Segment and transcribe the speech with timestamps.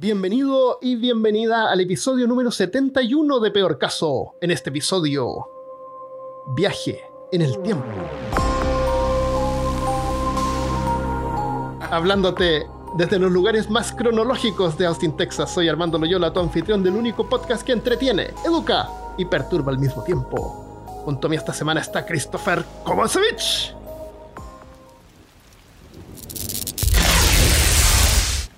[0.00, 4.36] Bienvenido y bienvenida al episodio número 71 de Peor Caso.
[4.40, 5.50] En este episodio,
[6.54, 7.84] viaje en el tiempo.
[11.90, 16.94] Hablándote desde los lugares más cronológicos de Austin, Texas, soy Armando Loyola, tu anfitrión del
[16.94, 18.88] único podcast que entretiene, educa
[19.18, 21.02] y perturba al mismo tiempo.
[21.06, 23.74] Junto a mí esta semana está Christopher Kovacevic.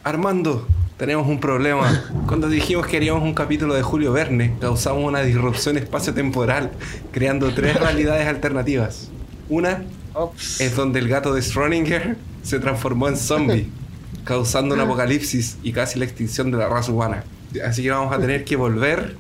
[0.05, 0.67] Armando,
[1.01, 2.05] tenemos un problema.
[2.27, 6.73] Cuando dijimos que queríamos un capítulo de Julio Verne, causamos una disrupción espacio-temporal,
[7.11, 9.11] creando tres realidades alternativas.
[9.49, 9.83] Una
[10.13, 10.61] Ops.
[10.61, 13.71] es donde el gato de Schrödinger se transformó en zombie,
[14.25, 17.25] causando un apocalipsis y casi la extinción de la raza humana.
[17.65, 19.17] Así que vamos a tener que volver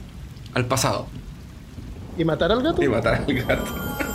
[0.52, 1.06] al pasado
[2.18, 2.82] ¿Y matar al gato?
[2.82, 4.09] y matar al gato.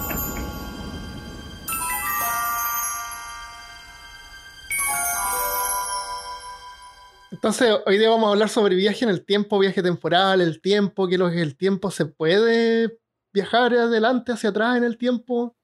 [7.45, 11.07] Entonces, hoy día vamos a hablar sobre viaje en el tiempo, viaje temporal, el tiempo,
[11.07, 12.97] que lo que es el tiempo se puede
[13.31, 15.55] viajar adelante, hacia atrás en el tiempo.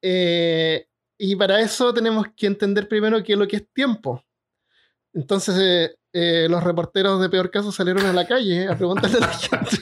[0.00, 4.24] Eh, y para eso tenemos que entender primero qué es lo que es tiempo.
[5.12, 9.20] Entonces, eh, eh, los reporteros de peor caso salieron a la calle a preguntarle a
[9.20, 9.76] la gente.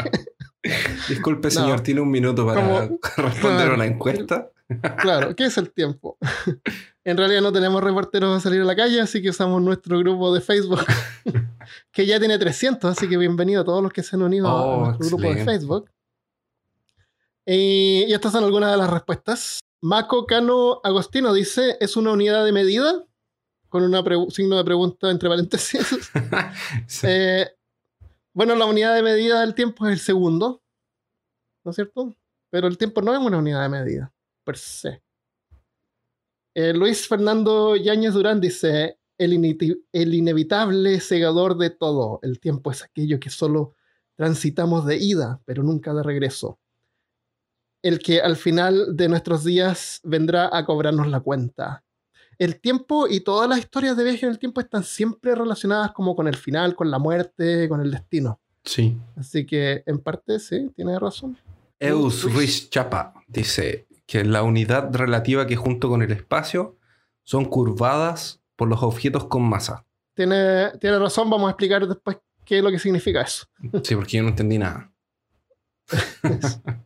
[1.08, 1.50] Disculpe, No.
[1.52, 4.50] señor, ¿tiene un minuto para Como- responder a una encuesta?
[4.98, 6.18] Claro, ¿qué es el tiempo?
[7.04, 10.32] En realidad no tenemos reporteros a salir a la calle, así que usamos nuestro grupo
[10.34, 10.80] de Facebook,
[11.92, 14.64] que ya tiene 300, así que bienvenido a todos los que se han unido a-
[14.64, 15.44] Oh, a nuestro grupo de.
[15.44, 15.90] Facebook.
[17.46, 19.60] Y, y estas son algunas de las respuestas.
[19.82, 23.04] Mako Cano Agostino dice, ¿es una unidad de medida?
[23.68, 26.10] Con un signo de pregunta entre paréntesis.
[26.86, 27.06] Sí.
[27.10, 27.50] Eh,
[28.32, 30.62] bueno, la unidad de medida del tiempo es el segundo,
[31.64, 32.14] ¿no es cierto?
[32.50, 35.02] Pero el tiempo no es una unidad de medida, per se.
[36.54, 42.82] Eh, Luis Fernando Yáñez Durán dice, el, el inevitable segador de todo, el tiempo es
[42.82, 43.74] aquello que solo
[44.16, 46.58] transitamos de ida, pero nunca de regreso.
[47.82, 51.84] El que al final de nuestros días vendrá a cobrarnos la cuenta
[52.38, 56.16] el tiempo y todas las historias de viaje en el tiempo están siempre relacionadas como
[56.16, 58.40] con el final, con la muerte, con el destino.
[58.64, 58.96] sí.
[59.16, 61.36] Así que en parte sí, tiene razón.
[61.78, 66.76] Eus Ruiz Chapa dice que la unidad relativa que junto con el espacio
[67.22, 69.86] son curvadas por los objetos con masa.
[70.14, 73.46] Tiene, tiene razón, vamos a explicar después qué es lo que significa eso.
[73.82, 74.92] Sí, porque yo no entendí nada.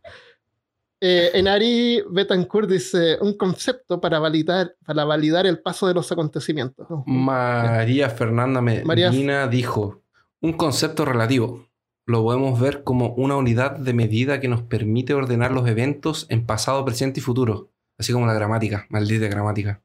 [1.01, 6.89] Eh, Enari Betancourt dice un concepto para validar, para validar el paso de los acontecimientos.
[7.07, 10.03] María Fernanda María- Medina dijo,
[10.41, 11.68] un concepto relativo.
[12.09, 16.47] Lo podemos ver como una unidad de medida que nos permite ordenar los eventos en
[16.47, 17.71] pasado, presente y futuro.
[17.99, 19.83] Así como la gramática, maldita gramática.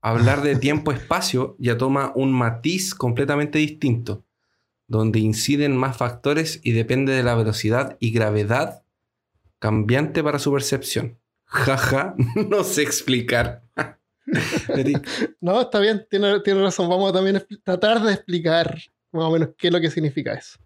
[0.00, 4.24] Hablar de tiempo-espacio ya toma un matiz completamente distinto,
[4.88, 8.82] donde inciden más factores y depende de la velocidad y gravedad
[9.60, 11.16] cambiante para su percepción.
[11.44, 12.16] Jaja,
[12.50, 13.62] no sé explicar.
[15.40, 16.88] No, está bien, tiene, tiene razón.
[16.88, 18.78] Vamos a también tratar de explicar
[19.10, 20.58] más o menos qué es lo que significa eso.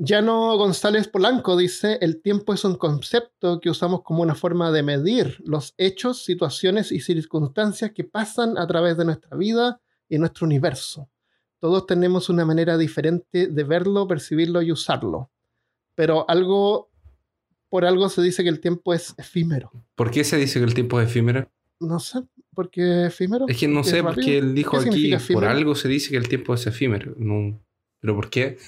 [0.00, 4.84] Llano González Polanco dice, el tiempo es un concepto que usamos como una forma de
[4.84, 10.46] medir los hechos, situaciones y circunstancias que pasan a través de nuestra vida y nuestro
[10.46, 11.10] universo.
[11.58, 15.32] Todos tenemos una manera diferente de verlo, percibirlo y usarlo.
[15.96, 16.92] Pero algo,
[17.68, 19.72] por algo se dice que el tiempo es efímero.
[19.96, 21.50] ¿Por qué se dice que el tiempo es efímero?
[21.80, 22.20] No sé,
[22.54, 23.46] ¿por qué efímero?
[23.48, 26.18] Es que no Porque sé, porque él dijo ¿Qué aquí, por algo se dice que
[26.18, 27.16] el tiempo es efímero.
[27.18, 27.60] No,
[27.98, 28.58] ¿Pero por qué?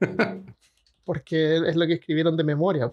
[1.10, 2.92] porque es lo que escribieron de memoria.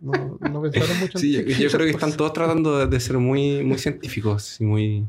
[0.00, 3.18] No, no pensaron mucho en Sí, yo, yo creo que están todos tratando de, ser
[3.18, 5.06] muy, muy científicos y muy,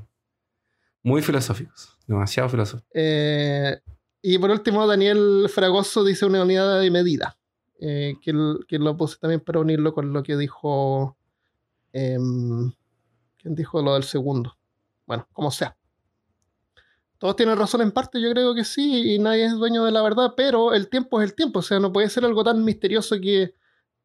[1.02, 1.98] muy filosóficos.
[2.06, 2.88] Demasiado filosóficos.
[2.94, 3.76] Eh,
[4.22, 7.40] y por último, Daniel Fragoso dice una unidad de medida,
[7.80, 11.18] eh, que lo puse también para unirlo con lo que dijo.
[11.92, 12.72] em,
[13.38, 14.56] ¿Quién dijo lo del segundo?
[15.08, 15.76] Bueno, como sea.
[17.22, 20.02] Todos tienen razón en parte, yo creo que sí, y nadie es dueño de la
[20.02, 23.16] verdad, pero el tiempo es el tiempo, o sea, no puede ser algo tan misterioso
[23.22, 23.54] que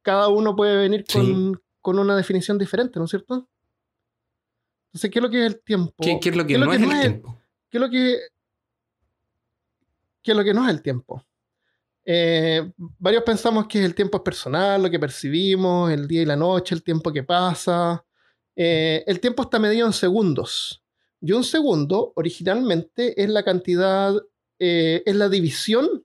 [0.03, 3.49] cada uno puede venir con, con una definición diferente, ¿no es cierto?
[4.89, 5.95] Entonces, ¿qué es lo que es el tiempo?
[5.99, 7.41] ¿Qué, qué es lo que ¿Qué es lo no que es el tiempo?
[7.71, 8.19] ¿Qué es lo que,
[10.23, 11.25] qué es lo que no es el tiempo?
[12.05, 16.37] Eh, varios pensamos que el tiempo es personal, lo que percibimos, el día y la
[16.37, 18.05] noche, el tiempo que pasa.
[18.55, 20.83] Eh, el tiempo está medido en segundos.
[21.21, 24.15] Y un segundo, originalmente, es la cantidad,
[24.59, 26.05] eh, es la división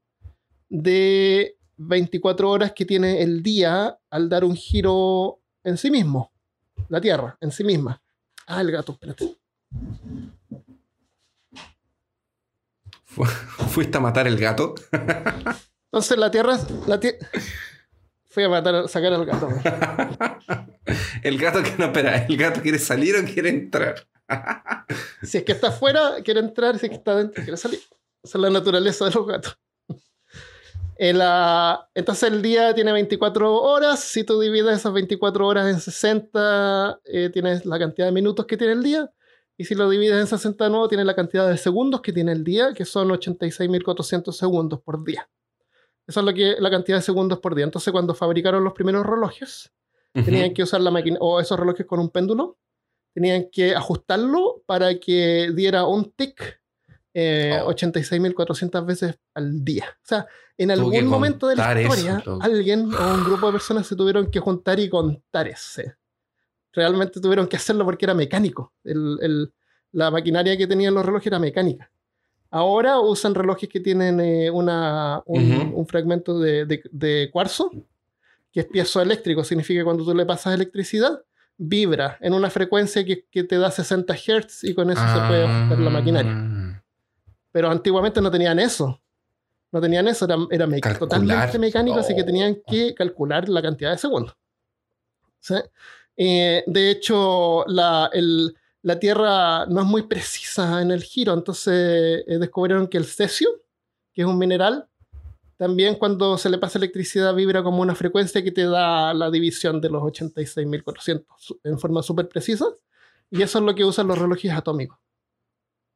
[0.69, 6.31] de 24 horas que tiene el día al dar un giro en sí mismo.
[6.89, 8.01] La Tierra, en sí misma.
[8.47, 9.35] Ah, el gato, espérate.
[13.05, 14.75] ¿Fuiste a matar el gato?
[15.91, 16.59] Entonces la Tierra...
[16.87, 16.99] La
[18.31, 19.49] Fui a matar, sacar al gato.
[21.23, 24.07] el gato que no, espera, ¿el gato quiere salir o quiere entrar?
[25.23, 26.77] Si es que está afuera, quiere entrar.
[26.79, 27.79] Si es que está adentro, quiere salir.
[28.23, 29.57] Esa es la naturaleza de los gatos.
[30.97, 33.99] En la- entonces el día tiene 24 horas.
[34.01, 38.57] Si tú divides esas 24 horas en 60, eh, tienes la cantidad de minutos que
[38.57, 39.11] tiene el día.
[39.57, 42.31] Y si lo divides en 60 de nuevo, tienes la cantidad de segundos que tiene
[42.31, 45.27] el día, que son 86.400 segundos por día.
[46.07, 47.65] Eso es lo que, la cantidad de segundos por día.
[47.65, 49.71] Entonces, cuando fabricaron los primeros relojes,
[50.25, 52.57] tenían que usar la máquina, o esos relojes con un péndulo,
[53.13, 56.59] tenían que ajustarlo para que diera un tic
[57.13, 57.71] eh, Oh.
[57.73, 59.85] 86.400 veces al día.
[59.89, 60.25] O sea,
[60.57, 62.39] en algún momento de la eso, historia, loco.
[62.41, 65.95] alguien o un grupo de personas se tuvieron que juntar y contar ese.
[66.73, 68.73] Realmente tuvieron que hacerlo porque era mecánico.
[68.83, 69.53] El- el-
[69.91, 71.91] la maquinaria que tenían los relojes era mecánica.
[72.49, 75.75] Ahora usan relojes que tienen eh, una, un, Ujú.
[75.79, 77.71] un fragmento de, de- de cuarzo,
[78.53, 79.43] que es piezoeléctrico.
[79.43, 81.21] Significa que cuando tú le pasas electricidad,
[81.63, 85.43] vibra en una frecuencia que, que te da 60 Hz y con eso se puede
[85.45, 86.31] ajustar la maquinaria.
[86.35, 86.81] Ah,
[87.51, 88.99] Pero antiguamente no tenían eso.
[89.71, 90.97] No tenían eso, era, era Calcular.
[90.97, 92.25] totalmente mecánico, así que Oh.
[92.25, 94.35] tenían que calcular la cantidad de segundos.
[95.39, 95.55] ¿Sí?
[96.17, 102.23] Eh, de hecho, la, el- la Tierra no es muy precisa en el giro, entonces
[102.27, 103.49] eh, descubrieron que el cesio,
[104.13, 104.87] que es un mineral,
[105.61, 109.79] también cuando se le pasa electricidad vibra como una frecuencia que te da la división
[109.79, 112.65] de los 86.400 su- en forma súper precisa.
[113.29, 114.97] Y eso es lo que usan los relojes atómicos.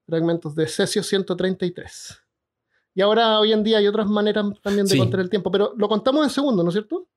[0.07, 2.21] Fragmentos de cesio 133.
[2.93, 4.99] Y ahora, hoy en día, hay otras maneras también de Sí.
[4.99, 7.07] contar el tiempo, pero lo contamos en segundos, ¿no es cierto?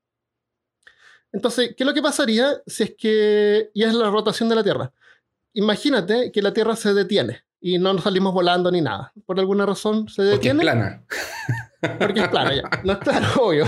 [1.32, 3.70] Entonces, ¿qué es lo que pasaría si es que...
[3.74, 4.90] Y es la rotación de la Tierra.
[5.52, 9.12] Imagínate que la Tierra se detiene y no nos salimos volando ni nada.
[9.26, 10.60] Por alguna razón se Porque es detiene.
[10.62, 11.04] plana.
[11.98, 12.62] Porque es plana ya.
[12.84, 13.66] No es claro, obvio.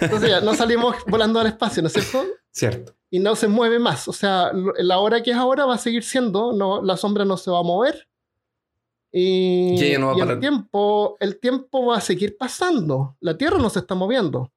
[0.00, 2.24] Entonces ya, no salimos volando al espacio, ¿no es cierto?
[2.50, 2.94] Cierto.
[3.10, 4.08] Y no se mueve más.
[4.08, 7.36] O sea, la hora que es ahora va a seguir siendo, no, la sombra no
[7.36, 8.08] se va a mover.
[9.12, 10.40] Y, Y no va a y el, parar.
[10.40, 13.16] tiempo, el tiempo va a seguir pasando.
[13.20, 14.50] La Tierra no se está moviendo.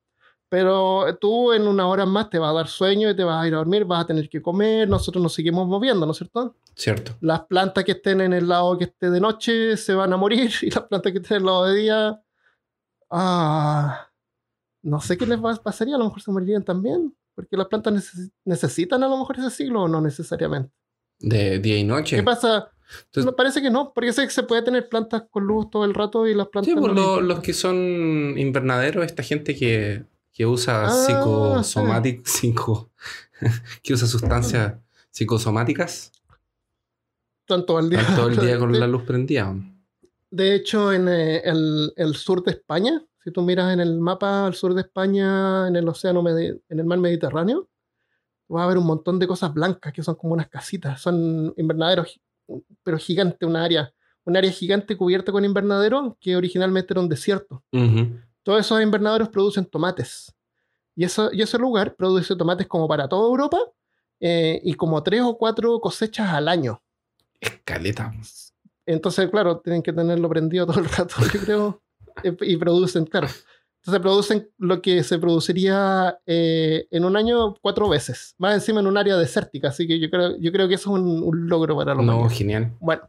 [0.49, 3.47] Pero tú en una hora más te va a dar sueño y te vas a
[3.47, 6.55] ir a dormir, vas a tener que comer, nosotros nos seguimos moviendo, ¿no es cierto?
[6.73, 7.17] Cierto.
[7.19, 10.49] Las plantas que estén en el lado que esté de noche se van a morir
[10.61, 12.21] y las plantas que estén en el lado de día,
[13.09, 14.09] ah,
[14.83, 18.31] no sé qué les pasaría, a lo mejor se morirían también, porque las plantas neces-
[18.45, 20.71] necesitan a lo mejor ese siglo o no necesariamente.
[21.19, 22.17] De día y noche.
[22.17, 22.71] ¿Qué pasa?
[23.05, 25.83] Entonces- No, parece que no, porque sé que se puede tener plantas con luz todo
[25.83, 26.73] el rato y las plantas...
[26.73, 27.25] Sí, pues no lo- importa.
[27.27, 27.75] los que son
[28.37, 30.89] invernaderos, esta gente que, que usa Ah,
[31.63, 32.89] psico-
[33.83, 34.75] que usa sustancias
[35.11, 36.11] psicosomáticas,
[37.41, 38.05] Están todo el día.
[38.15, 39.53] todo el día con la luz prendida.
[40.29, 44.45] De hecho, en eh, el, el sur de España, si tú miras en el mapa
[44.47, 47.69] al sur de España, en el océano, Medi- en el mar Mediterráneo,
[48.49, 51.01] vas a ver un montón de cosas blancas que son como unas casitas.
[51.01, 52.19] Son invernaderos,
[52.83, 53.93] pero gigante, una área,
[54.25, 57.63] un área gigante cubierta con invernadero que originalmente era un desierto.
[58.43, 60.33] Todos esos invernaderos producen tomates.
[60.95, 63.59] Y, eso, y ese lugar produce tomates como para toda Europa
[64.19, 66.81] eh, y como tres o cuatro cosechas al año.
[67.39, 68.13] Escaleta.
[68.87, 71.83] Entonces, claro, tienen que tenerlo prendido todo el rato, yo creo.
[72.41, 73.27] Y producen, claro.
[73.81, 78.33] Entonces producen lo que se produciría eh, en un año cuatro veces.
[78.39, 79.69] Más encima en un área desértica.
[79.69, 82.27] Así que yo creo, yo creo que eso es un, un logro para los No,
[82.29, 82.75] genial.
[82.79, 83.07] Bueno.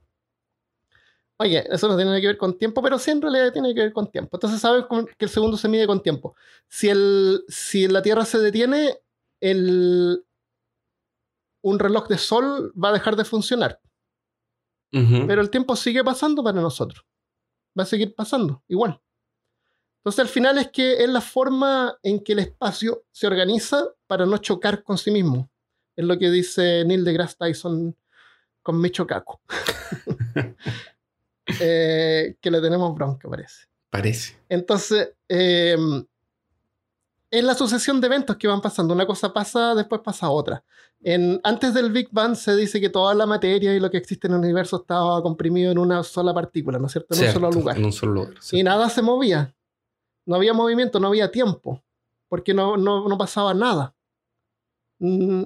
[1.40, 3.80] Oye, eso no tiene nada que ver con tiempo, pero sí en realidad tiene que
[3.80, 4.36] ver con tiempo.
[4.36, 4.84] Entonces sabes
[5.16, 6.34] que el segundo se mide con tiempo.
[6.68, 8.98] Si, el, si la Tierra se detiene,
[9.40, 10.24] el,
[11.62, 13.80] un reloj de sol va a dejar de funcionar.
[14.92, 15.26] Ujú.
[15.26, 17.04] Pero el tiempo sigue pasando para nosotros.
[17.78, 19.00] Va a seguir pasando, igual.
[19.98, 24.24] Entonces, al final es que es la forma en que el espacio se organiza para
[24.24, 25.50] no chocar con sí mismo.
[25.96, 27.96] Es lo que dice Neil deGrasse Tyson
[28.62, 29.38] con Micho Kaku.
[31.60, 33.68] Eh, que le tenemos bronca, parece.
[33.88, 34.36] Parece.
[34.50, 35.78] Entonces, eh,
[37.30, 38.94] es la sucesión de eventos que van pasando.
[38.94, 40.64] Una cosa pasa, después pasa otra.
[41.00, 44.26] En, antes del Big Bang se dice que toda la materia y lo que existe
[44.26, 47.14] en el universo estaba comprimido en una sola partícula, ¿no es cierto?
[47.14, 47.76] En Cierto, un solo lugar.
[47.78, 48.34] En un solo lugar.
[48.40, 48.58] sí.
[48.58, 49.54] Y nada se movía.
[50.26, 51.82] No había movimiento, no había tiempo.
[52.28, 53.94] Porque no, no, no pasaba nada.
[54.98, 55.44] Mm,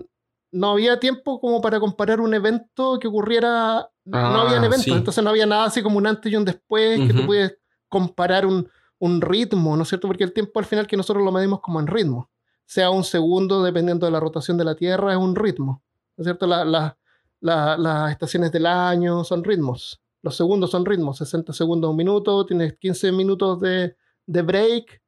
[0.55, 3.89] No había tiempo como para comparar un evento que ocurriera.
[4.05, 4.83] no Ah, había eventos.
[4.83, 4.91] sí.
[4.93, 7.57] Entonces no había nada así como un antes y un después que tú puedes
[7.89, 8.69] comparar un,
[9.03, 10.07] un ritmo, ¿no es cierto?
[10.07, 12.31] Porque el tiempo al final que nosotros lo medimos como en ritmo.
[12.65, 15.83] Sea un segundo, dependiendo de la rotación de la Tierra, es un ritmo.
[16.17, 16.47] ¿No es cierto?
[16.47, 16.97] La- la-
[17.41, 20.01] la- las estaciones del año son ritmos.
[20.23, 25.03] Los segundos son ritmos, 60 segundos un minuto, tienes 15 minutos de, de break,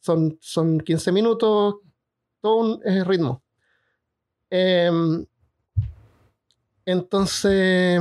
[0.00, 1.76] son, son 15 minutos,
[2.42, 3.42] todo un es ritmo.
[4.50, 5.24] Em,
[6.84, 7.98] entonces,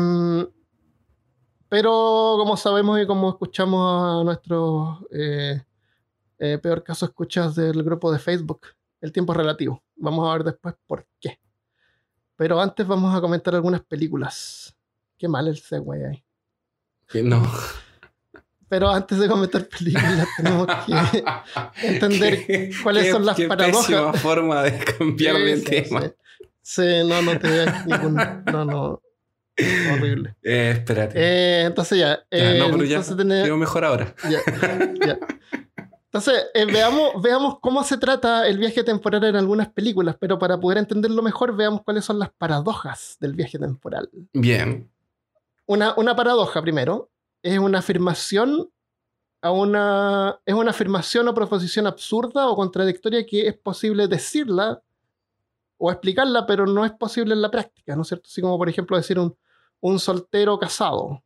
[1.69, 5.61] pero como sabemos y como escuchamos a nuestros eh,
[6.39, 8.61] eh, peor caso escuchas del grupo de Facebook,
[9.01, 9.83] el tiempo es relativo.
[9.95, 11.39] Vamos a ver después por qué.
[12.35, 14.75] Pero antes vamos a comentar algunas películas.
[15.17, 16.23] Qué mal el segue ahí.
[17.07, 17.41] Que no.
[18.69, 21.23] Pero antes de comentar películas, tenemos que
[21.87, 24.21] entender Qué- cuáles qué- son las qué paradojas.
[24.21, 26.01] forma de cambiar de Sí, sí, tema.
[26.01, 26.07] sí.
[26.61, 28.15] Sí, no, no te veas ningún.
[28.51, 29.01] No, no.
[29.93, 30.35] Horrible.
[30.43, 31.13] Eh, espérate.
[31.19, 32.07] Eh, entonces ya.
[32.07, 32.97] Ya, eh, no, pero ya.
[32.97, 34.15] entonces tenemos- Quiero mejor ahora.
[34.29, 34.39] ya,
[35.05, 35.19] ya.
[36.05, 40.57] Entonces, eh, veamos, veamos cómo se trata el viaje temporal en algunas películas, pero para
[40.59, 44.09] poder entenderlo mejor, veamos cuáles son las paradojas del viaje temporal.
[44.33, 44.89] Bien.
[45.65, 47.11] Una, una paradoja, primero,
[47.43, 48.69] es una afirmación
[49.41, 50.39] a una.
[50.45, 54.81] es una afirmación o proposición absurda o contradictoria que es posible decirla
[55.77, 58.27] o explicarla, pero no es posible en la práctica, ¿no es cierto?
[58.27, 59.37] Así como, por ejemplo, decir un,
[59.81, 61.23] un soltero casado.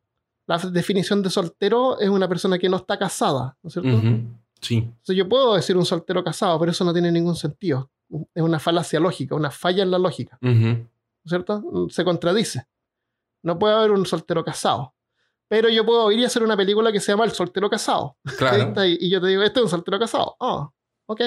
[0.48, 4.02] La definición de soltero es una persona que no está casada, ¿no es cierto?
[4.60, 4.78] Sí.
[4.78, 7.90] Entonces yo puedo decir un soltero casado, pero eso no tiene ningún sentido.
[8.34, 10.38] Es una falacia lógica, una falla en la lógica.
[10.42, 10.50] ¿no
[11.26, 11.88] es cierto?
[11.90, 12.68] Se contradice.
[13.44, 14.94] No puede haber un soltero casado.
[15.48, 18.16] Pero yo puedo ir y hacer una película que se llama El soltero casado.
[18.38, 18.74] Claro.
[18.86, 20.36] Y yo te digo, este es un soltero casado.
[20.40, 20.70] Ah,
[21.08, 21.22] ok.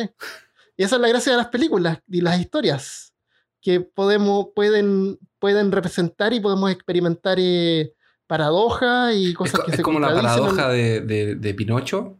[0.77, 3.13] Y esa es la gracia de las películas y las historias.
[3.61, 7.93] Que podemos, pueden, pueden representar y podemos experimentar eh,
[8.27, 12.19] paradojas y Es, cosas co- que es se como la paradoja de, de- de Pinocho,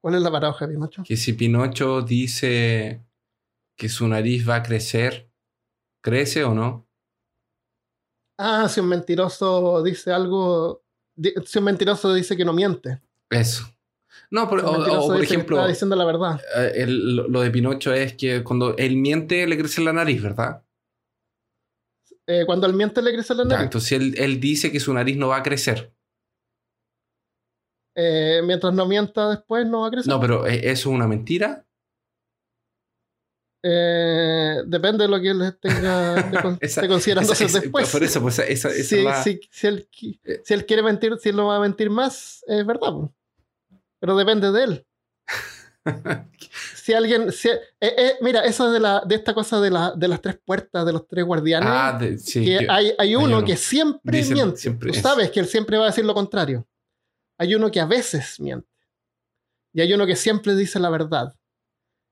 [0.00, 1.02] ¿Cuál es la paradoja, Pinocho?
[1.04, 3.04] que si Pinocho dice
[3.76, 5.28] que su nariz va a crecer,
[6.00, 6.86] ¿crece o no?
[8.38, 10.84] Ah, si un mentiroso dice algo.
[11.16, 13.00] di- Si un mentiroso dice que no miente.
[13.28, 13.64] Eso.
[14.30, 16.40] No, por- o, por ejemplo, está diciendo la verdad.
[16.56, 20.62] eh, el- lo de Pinocho es que cuando él miente le crece la nariz, ¿verdad?
[22.28, 23.64] Eh, cuando al miente le crece la Ya, nariz.
[23.64, 25.92] entonces él, él dice que su nariz no va a crecer.
[27.94, 30.08] Eh, mientras no mienta después no va a crecer.
[30.12, 31.64] No, pero ¿e- ¿eso es una mentira?
[33.64, 37.90] Eh, depende de lo que él tenga con- Esa- considerando Esa- esa- después.
[37.90, 39.88] Por eso, pues esa, si, la- si- si él,
[40.24, 40.40] Eh.
[40.44, 42.92] si él quiere mentir, si él no va a mentir más, es verdad.
[43.98, 44.86] Pero depende de él.
[46.74, 47.32] Si alguien.
[47.32, 50.38] si- eh, eh, mira, eso de, la, de esta cosa de, la, de las tres
[50.44, 51.68] puertas, de los tres guardianes.
[51.72, 52.44] Ah, de- sí.
[52.44, 53.44] que hay, hay uno uno.
[53.44, 54.56] que siempre miente.
[54.56, 55.02] siempre Tú es.
[55.02, 56.66] sabes que él siempre va a decir lo contrario.
[57.38, 58.68] Hay uno que a veces miente.
[59.72, 61.34] Y hay uno que siempre dice la verdad.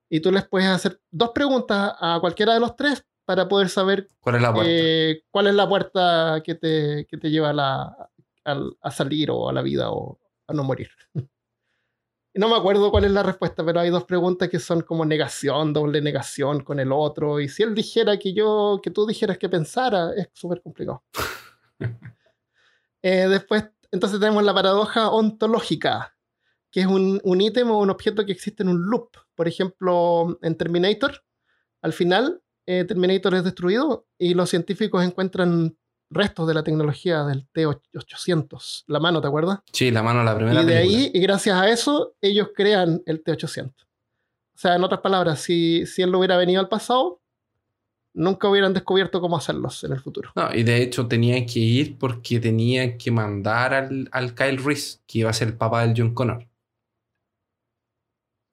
[0.09, 4.07] Y tú les puedes hacer dos preguntas a cualquiera de los tres para poder saber
[4.19, 4.71] ¿Cuál es la puerta?
[4.71, 8.09] eh, cuál es la puerta que te, que te lleva a, la-
[8.43, 10.89] al- a salir o a la vida o a no morir.
[12.37, 15.71] No me acuerdo cuál es la respuesta, pero hay dos preguntas que son como negación,
[15.71, 17.39] doble negación con el otro.
[17.39, 21.03] Y si él dijera que yo, que tú dijeras que pensara, es súper complicado.
[23.07, 26.17] Eh, después, entonces tenemos la paradoja ontológica,
[26.71, 29.09] que es un, un ítem o un objeto que existe en un loop.
[29.35, 31.23] Por ejemplo, en Terminator,
[31.83, 35.77] al final, eh, Terminator es destruido y los científicos encuentran
[36.15, 39.59] restos de la tecnología del T-800, la mano, ¿te acuerdas?
[39.71, 40.97] Sí, la mano la primera y de película.
[40.99, 43.71] ahí, y gracias a eso, ellos crean el T-800.
[43.73, 47.21] O sea, en otras palabras, si, si él no hubiera venido al pasado,
[48.13, 50.31] nunca hubieran descubierto cómo hacerlos en el futuro.
[50.35, 54.99] No, y de hecho tenían que ir porque tenían que mandar al, al Kyle Reese,
[55.05, 56.47] que iba a ser el papá del John Connor.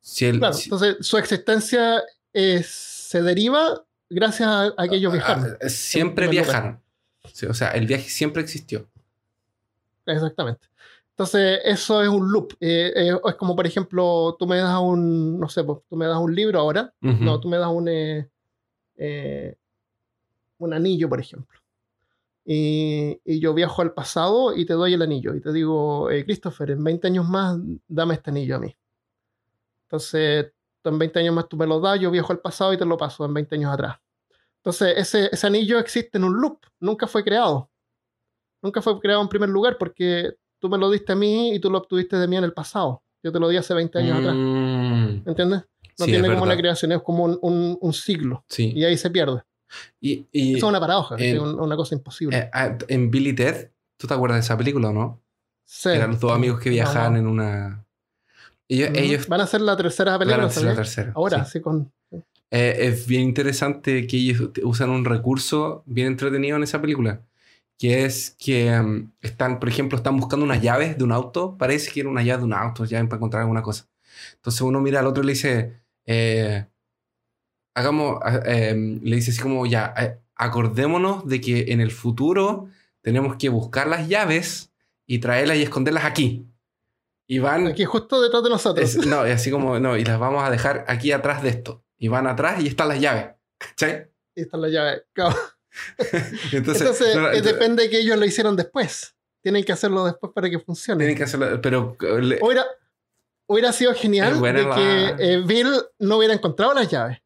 [0.00, 2.02] Si él, Claro, si- entonces su existencia
[2.32, 5.56] es- se deriva gracias a, a que ellos viajaron.
[5.62, 6.62] ah, siempre en primer lugar.
[6.62, 6.82] viajaron.
[7.32, 8.88] Sí, o sea, el viaje siempre existió.
[10.06, 10.66] Exactamente.
[11.10, 12.54] Entonces, eso es un loop.
[12.60, 16.06] Eh, eh, es como, por ejemplo, tú me das un, no sé, pues, tú me
[16.06, 16.92] das un libro ahora.
[17.02, 17.24] Ujú.
[17.24, 18.28] No, tú me das un, eh,
[18.96, 19.56] eh,
[20.58, 21.60] un anillo, por ejemplo.
[22.44, 25.34] Y, y yo viajo al pasado y te doy el anillo.
[25.34, 28.76] Y te digo, eh, Christopher, en 20 años más, dame este anillo a mí.
[29.84, 32.84] Entonces, en 20 años más tú me lo das, yo viajo al pasado y te
[32.84, 33.98] lo paso en 20 años atrás.
[34.64, 36.58] Entonces, ese, ese anillo existe en un loop.
[36.80, 37.68] Nunca fue creado.
[38.62, 41.68] Nunca fue creado en primer lugar porque tú me lo diste a mí y tú
[41.70, 43.02] lo obtuviste de mí en el pasado.
[43.24, 44.34] Yo te lo di hace 20 años atrás.
[44.36, 45.62] Mm, ¿Entiendes?
[45.98, 48.44] No sí, tiene como una creación, es como un, un- un siglo.
[48.48, 48.72] Sí.
[48.74, 49.42] Y ahí se pierde.
[50.00, 52.36] Y, y, Eso es una paradoja, en- es un- una cosa imposible.
[52.38, 55.20] eh, ah, en Billy Ted, ¿tú te acuerdas de esa película o no?
[55.64, 55.88] Sí.
[55.90, 57.24] Eran los dos amigos que viajaban No, no.
[57.24, 57.84] en una...
[58.68, 60.44] Ellos, ellos Van a hacer la tercera van película.
[60.44, 61.12] a hacer la tercera.
[61.14, 61.52] Ahora, sí.
[61.52, 61.92] sí, con.
[62.54, 67.22] Eh, es bien interesante que ellos usan un recurso bien entretenido en esa película,
[67.78, 71.56] que es que mm, están, por ejemplo, están buscando unas llaves de un auto.
[71.56, 73.88] Parece que era una llave de un auto, llaves para encontrar alguna cosa.
[74.34, 75.72] Entonces uno mira al otro y le dice,
[76.04, 76.66] eh,
[77.74, 82.68] hagamos, em, le dice así como, ya, eh, acordémonos de que en el futuro
[83.00, 84.70] tenemos que buscar las llaves
[85.06, 86.46] y traerlas y esconderlas aquí.
[87.26, 87.66] Y van...
[87.68, 88.94] Aquí justo detrás de nosotros.
[88.96, 91.82] es- no, y así como, no, y las vamos a dejar aquí atrás de esto.
[92.02, 93.26] Y van atrás y están las llaves.
[93.58, 94.08] ¿Cachai?
[94.34, 95.04] Y está la llave.
[95.12, 95.36] Claro.
[96.52, 99.14] Entonces, Entonces, no, eh, ent- depende de que ellos lo hicieron después.
[99.40, 100.98] Tienen que hacerlo después para que funcione.
[100.98, 102.64] tienen que hacerlo, pero eh, le- Hubiera,
[103.48, 105.68] hubiera sido genial de la- que eh, Bill
[106.00, 107.18] no hubiera encontrado las llaves.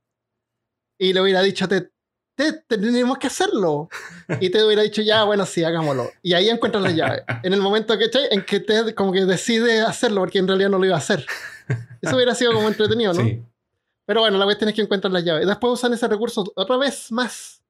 [1.00, 1.90] Y le hubiera dicho, te,
[2.36, 3.88] te- tenemos que hacerlo.
[4.40, 6.10] Y te hubiera dicho, ya, bueno, sí, hagámoslo.
[6.20, 7.22] Y ahí encuentras las llaves.
[7.44, 10.78] En el momento que, en que te como que decide hacerlo, porque en realidad no
[10.78, 11.24] lo iba a hacer.
[12.02, 13.22] Eso hubiera sido como entretenido, ¿no?
[13.22, 13.42] sí.
[14.06, 15.46] Pero bueno, la cuestión es que encuentran las llaves.
[15.46, 17.62] Después usan ese recurso otra vez más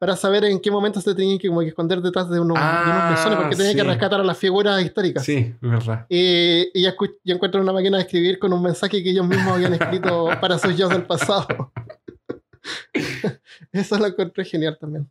[0.00, 2.64] para saber en qué momento se tenían que, como que esconder detrás de unos, de
[2.64, 5.24] Ah, porque tenían que rescatar a las figuras históricas.
[5.24, 6.06] Sí, verdad.
[6.08, 9.54] Y, y ya, ya encuentran una máquina de escribir con un mensaje que ellos mismos
[9.54, 11.46] habían escrito para sus yo del pasado.
[13.72, 15.10] Eso lo encontré genial también.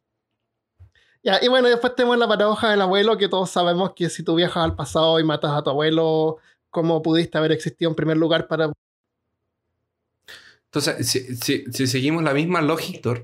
[1.22, 4.36] Ya, y bueno, después tenemos la paradoja del abuelo, que todos sabemos que si tú
[4.36, 6.38] viajas al pasado y matas a tu abuelo,
[6.72, 8.72] ¿cómo pudiste haber existido en primer lugar para...
[10.72, 13.24] Entonces, si, si- si seguimos la misma lógica,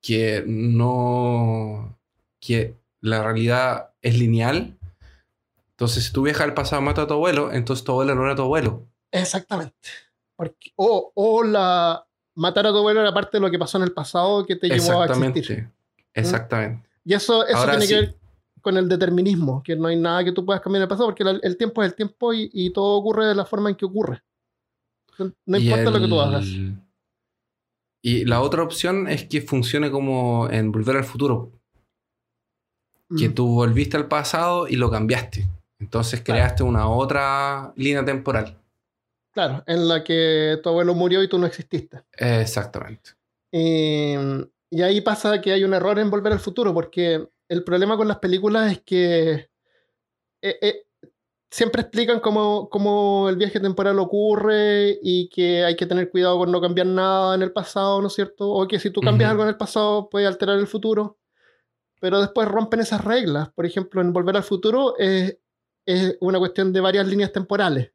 [0.00, 1.98] que no.
[2.40, 4.76] que la realidad es lineal,
[5.70, 8.24] entonces si tú viajas al pasado y matas a tu abuelo, entonces tu abuelo no
[8.24, 8.86] era tu abuelo.
[9.10, 9.74] Exactamente.
[10.36, 12.04] Porque, o, o la
[12.34, 14.68] matar a tu abuelo era parte de lo que pasó en el pasado que te
[14.68, 15.42] llevó a existir.
[15.42, 15.70] Exactamente.
[16.14, 16.88] Exactamente.
[17.04, 17.94] Y eso, eso Ahora tiene sí.
[17.94, 18.14] que ver
[18.60, 21.22] con el determinismo, que no hay nada que tú puedas cambiar en el pasado, porque
[21.24, 23.84] el, el tiempo es el tiempo y, y todo ocurre de la forma en que
[23.84, 24.22] ocurre.
[25.46, 26.46] No importa lo que tú hagas.
[28.02, 31.52] Y la otra opción es que funcione como en Volver al Futuro,
[33.18, 33.34] que Mm.
[33.34, 35.46] tú volviste al pasado y lo cambiaste.
[35.80, 36.38] Entonces Claro.
[36.40, 38.56] creaste una otra línea temporal.
[39.32, 42.02] Claro, en la que tu abuelo murió y tú no exististe.
[42.16, 43.10] Exactamente.
[43.52, 44.14] Y,
[44.70, 48.08] y ahí pasa que hay un error en Volver al Futuro, porque el problema con
[48.08, 49.32] las películas es que
[50.42, 50.86] eh, eh,
[51.50, 56.52] siempre explican cómo, cómo el viaje temporal ocurre y que hay que tener cuidado con
[56.52, 58.50] no cambiar nada en el pasado, ¿no es cierto?
[58.50, 61.16] O que si tú cambias algo en el pasado puede alterar el futuro.
[62.00, 63.48] Pero después rompen esas reglas.
[63.50, 65.40] Por ejemplo, en Volver al Futuro eh,
[65.84, 67.90] es una cuestión de varias líneas temporales.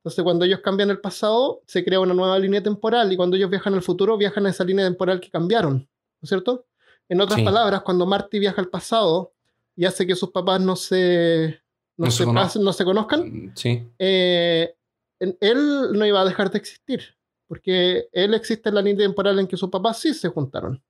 [0.00, 3.48] Entonces, cuando ellos cambian el pasado, se crea una nueva línea temporal y cuando ellos
[3.50, 5.86] viajan al futuro, viajan a esa línea temporal que cambiaron, ¿no
[6.22, 6.66] es cierto?
[7.08, 7.44] En otras Sí.
[7.44, 9.32] palabras, cuando Marty viaja al pasado
[9.74, 11.60] y hace que sus papás no se,
[11.98, 13.86] no No se, se cono- pasen- no se conozcan, Sí.
[13.98, 14.74] eh,
[15.20, 17.02] él no iba a dejar de existir,
[17.46, 20.82] porque él existe en la línea temporal en que sus papás sí se juntaron,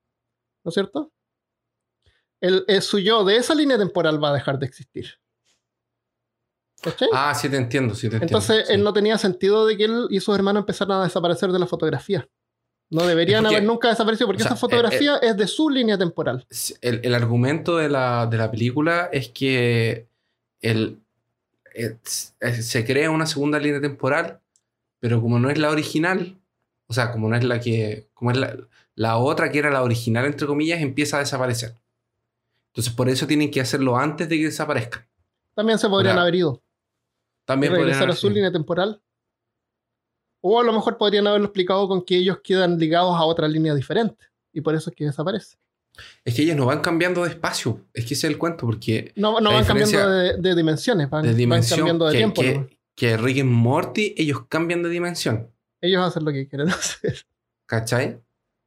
[0.64, 1.11] ¿no es cierto?
[2.40, 5.07] El, el su yo de esa línea temporal va a dejar de existir.
[6.81, 7.09] ¿Cachai?
[7.12, 8.27] Ah, sí te entiendo, sí te entiendo.
[8.38, 8.75] Entonces, sí.
[8.75, 11.66] él no tenía sentido de que él y sus hermanos empezaran a desaparecer de la
[11.66, 12.29] fotografía.
[12.90, 15.99] No deberían porque- haber nunca desaparecido porque o sea, esa fotografía es de su línea
[15.99, 16.47] temporal.
[16.81, 20.09] El, el argumento de la, de la película es que
[20.61, 21.01] el,
[21.75, 24.40] es- es- se crea una segunda línea temporal,
[25.01, 26.38] pero como no es la original,
[26.87, 28.57] o sea, como no es la que, como es la,
[28.94, 31.75] la otra que era la original, entre comillas, empieza a desaparecer.
[32.68, 35.07] Entonces, por eso tienen que hacerlo antes de que desaparezcan.
[35.55, 36.62] También se podrían haber ido.
[37.44, 39.01] También podrían regresar a haber su línea temporal.
[40.40, 43.75] O a lo mejor podrían haberlo explicado con que ellos quedan ligados a otra línea
[43.75, 44.25] diferente.
[44.53, 45.57] Y por eso es que desaparece.
[46.24, 47.87] Es que ellos no van cambiando de espacio.
[47.92, 51.22] Es que ese es el cuento, porque No, no van cambiando de, de dimensiones, van,
[51.22, 52.40] de van dimensión cambiando de que, tiempo.
[52.42, 55.50] que, que Rick y Morty, ellos cambian de dimensión.
[55.80, 57.24] Ellos hacen lo que quieren hacer.
[57.66, 58.20] ¿Cachai?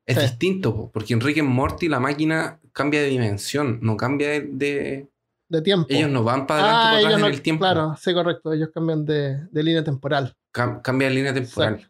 [0.06, 0.22] Es Sí.
[0.24, 4.41] distinto, po, porque en Rick Morty la máquina cambia de dimensión, no cambia de...
[4.52, 5.08] de-
[5.48, 5.88] De tiempo.
[5.89, 7.62] Ellos no van para adelante Ah, para atrás no- en el tiempo.
[7.62, 8.54] Claro, sí, correcto.
[8.54, 10.36] Ellos cambian de, de línea temporal.
[10.54, 11.89] Cam- cambia de línea temporal.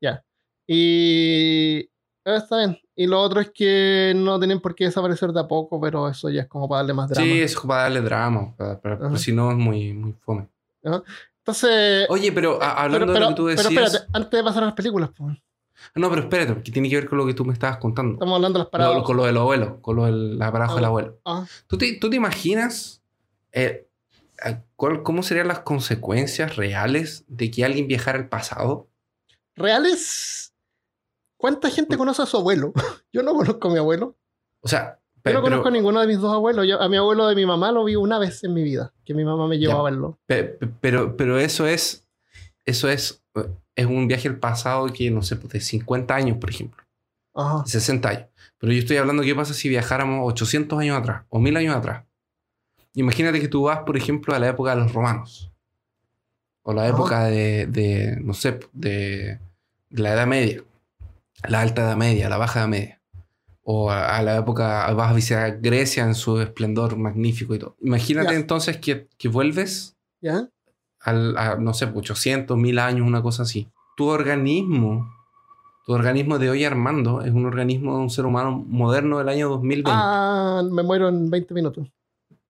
[0.00, 0.24] Ya.
[0.66, 1.88] Y.
[2.32, 2.78] eh, Está bien.
[2.96, 6.28] Y lo otro es que no tienen por qué desaparecer de a poco, pero eso
[6.30, 7.24] ya es como para darle más drama.
[7.26, 10.48] Sí, eso para darle drama, pero si no es muy, muy fome.
[10.82, 12.06] Entonces.
[12.10, 13.84] Oye, pero a- hablando pero, de lo que tú pero decías...
[13.94, 15.36] espérate, antes de pasar a las películas, pues,
[15.94, 18.14] No, pero espérate, porque tiene que ver con lo que tú me estabas contando.
[18.14, 19.02] estamos hablando de las paradas.
[19.04, 20.88] con lo del abuelo, con lo de la paradoja del Ah.
[20.88, 21.18] abuelo.
[21.24, 23.00] Ah, ¿Tú te, tú te imaginas
[23.52, 23.86] eh,
[24.76, 28.88] cuál- cómo serían las consecuencias reales de que alguien viajara al pasado?
[29.56, 30.47] ¿Reales?
[31.38, 32.72] ¿Cuánta gente conoce a su abuelo?
[33.12, 34.16] Yo no conozco a mi abuelo.
[34.60, 36.66] O sea, Yo pe- no pero, conozco a ninguno de mis dos abuelos.
[36.68, 39.14] Yo- a mi abuelo de mi mamá lo vi una vez en mi vida, que
[39.14, 39.78] mi mamá me llevó Ya.
[39.80, 40.18] a verlo.
[40.26, 42.06] pe- pe- pero, pero eso es,
[42.66, 43.22] eso es,
[43.76, 46.84] es un viaje al pasado que, no sé, pues, de 50 años, por ejemplo.
[47.34, 47.64] Ajá.
[47.66, 48.26] 60 años.
[48.58, 52.04] Pero yo estoy hablando qué pasa si viajáramos 800 años atrás o 1000 años atrás.
[52.94, 55.52] Imagínate que tú vas, por ejemplo, a la época de los romanos.
[56.62, 59.38] O la época de, de, no sé, de,
[59.88, 60.62] de la Edad Media.
[61.46, 63.02] La Alta Edad Media, la Baja Edad Media.
[63.62, 67.76] O a, a la época, vas a visitar Grecia en su esplendor magnífico y todo.
[67.80, 70.48] Imagínate entonces que, que vuelves ¿Ya?
[71.00, 73.68] al, a, no sé, 800, 1000 años, una cosa así.
[73.96, 75.06] Tu organismo,
[75.84, 79.48] tu organismo de hoy Armando, es un organismo de un ser humano moderno del año
[79.50, 79.90] 2020.
[79.92, 81.88] Ah, me muero en 20 minutos.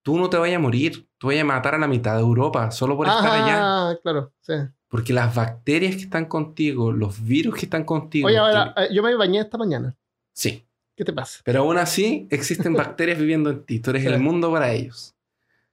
[0.03, 2.70] Tú no te vayas a morir, tú vayas a matar a la mitad de Europa
[2.70, 3.59] solo por estar allá.
[3.61, 4.55] Ah, claro, sí.
[4.88, 8.27] Porque las bacterias que están contigo, los virus que están contigo.
[8.29, 9.94] Oye, ahora, que- eh, yo me bañé esta mañana.
[10.33, 10.64] sí.
[10.96, 11.40] ¿Qué te pasa?
[11.44, 13.79] Pero aún así existen bacterias viviendo en ti.
[13.79, 14.09] Tú eres Sí.
[14.09, 15.14] el mundo para ellos.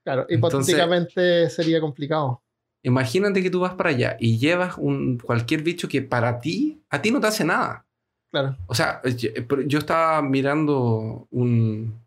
[0.04, 2.40] Claro, Entonces- hipotéticamente sería complicado.
[2.84, 7.02] Imagínate que tú vas para allá y llevas un, cualquier bicho que para ti, a
[7.02, 7.84] ti no te hace nada.
[8.30, 8.56] Claro.
[8.68, 11.98] O sea, yo, pero yo estaba mirando un,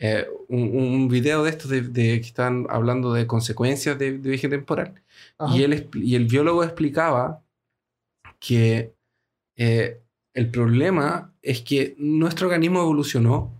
[0.00, 4.30] eh, un, un video de estos de, de que están hablando de consecuencias de, de
[4.30, 4.94] viaje temporal.
[5.38, 5.54] Ajá.
[5.56, 7.42] Y, él, y el biólogo explicaba
[8.38, 8.92] que
[9.56, 10.00] eh,
[10.34, 13.52] el problema es que nuestro organismo evolucionó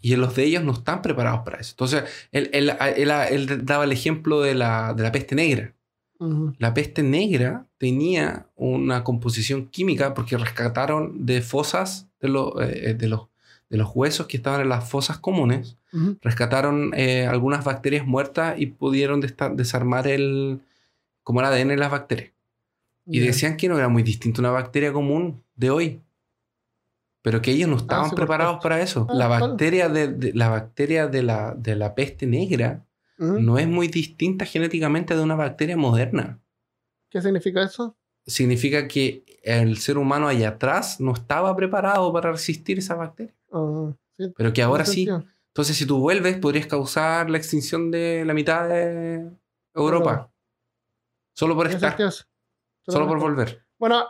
[0.00, 1.72] y los de ellos no están preparados para eso.
[1.72, 5.74] Entonces, él, él- él- él daba el ejemplo de la, de la peste negra.
[6.20, 6.54] Ujú.
[6.58, 13.08] La peste negra tenía una composición química porque rescataron de fosas de, lo- eh, de,
[13.08, 13.22] los,
[13.70, 15.76] de los huesos que estaban en las fosas comunes,
[16.20, 20.60] Rescataron eh, algunas bacterias muertas y pudieron desarmar el,
[21.22, 22.32] como el ADN de las bacterias.
[23.06, 26.00] Y decían que no era muy distinto a una bacteria común de hoy.
[27.22, 29.06] Pero que ellos no estaban sí, por preparados para eso.
[29.08, 32.84] Ah, la bacteria, de, de- la, bacteria de, la, de la peste negra
[33.18, 36.38] no es muy distinta genéticamente de una bacteria moderna.
[37.10, 37.96] ¿Qué significa eso?
[38.26, 43.34] Significa que el ser humano allá atrás no estaba preparado para resistir esa bacteria.
[43.50, 45.08] Ah, sí, Pero que ahora sí.
[45.58, 49.28] Entonces, si tú vuelves, podrías causar la extinción de la mitad de
[49.74, 50.30] Europa.
[51.34, 51.98] Solo por estar.
[52.86, 53.66] Solo por volver.
[53.76, 54.06] Bueno,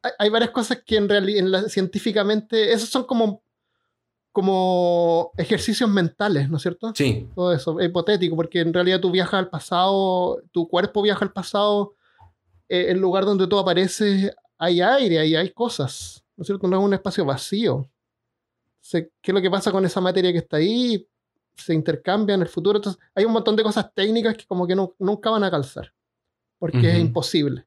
[0.00, 3.42] hay, hay varias cosas que en realidad científicamente, esos son como,
[4.30, 6.92] como ejercicios mentales, ¿no es cierto?
[6.94, 7.28] Sí.
[7.34, 11.32] Todo eso, es hipotético, porque en realidad tú viajas al pasado, tu cuerpo viaja al
[11.32, 11.96] pasado,
[12.68, 16.68] eh, el lugar donde tú apareces hay aire, ahí hay cosas, ¿no es cierto?
[16.68, 17.90] No es un espacio vacío.
[18.84, 21.08] Se- ¿Qué es lo que pasa con esa materia que está ahí?
[21.56, 22.76] Se intercambia en el futuro.
[22.78, 25.90] Entonces, hay un montón de cosas técnicas que como que no- nunca van a calzar,
[26.58, 27.06] porque es Ujú.
[27.06, 27.66] imposible.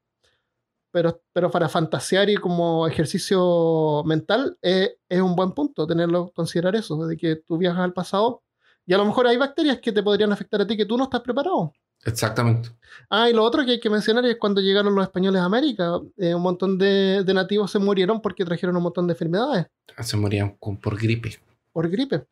[0.91, 6.75] Pero, pero para fantasear y como ejercicio mental eh, es un buen punto tenerlo, considerar
[6.75, 8.43] eso, de que tú viajas al pasado
[8.85, 11.05] y a lo mejor hay bacterias que te podrían afectar a ti que tú no
[11.05, 11.73] estás preparado.
[12.07, 12.69] Exactamente.
[13.09, 15.99] Ah, y lo otro que hay que mencionar es cuando llegaron los españoles a América,
[16.17, 19.67] eh, un montón de, de nativos se murieron porque trajeron un montón de enfermedades
[20.01, 21.37] Se morían con- por gripe.
[21.71, 22.25] por gripe.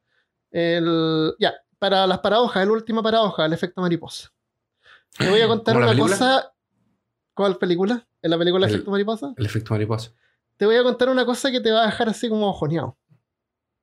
[0.52, 4.32] El, ya, para las paradojas, la última paradoja, el efecto mariposa.
[5.18, 6.18] Te voy a contar ¿Como la una película?
[6.18, 6.52] cosa.
[7.34, 8.08] ¿Cuál película?
[8.22, 9.34] ¿En la película El- Efecto Mariposa?
[9.36, 10.12] El efecto mariposa.
[10.58, 12.98] Te voy a contar una cosa que te va a dejar así como ojoneado.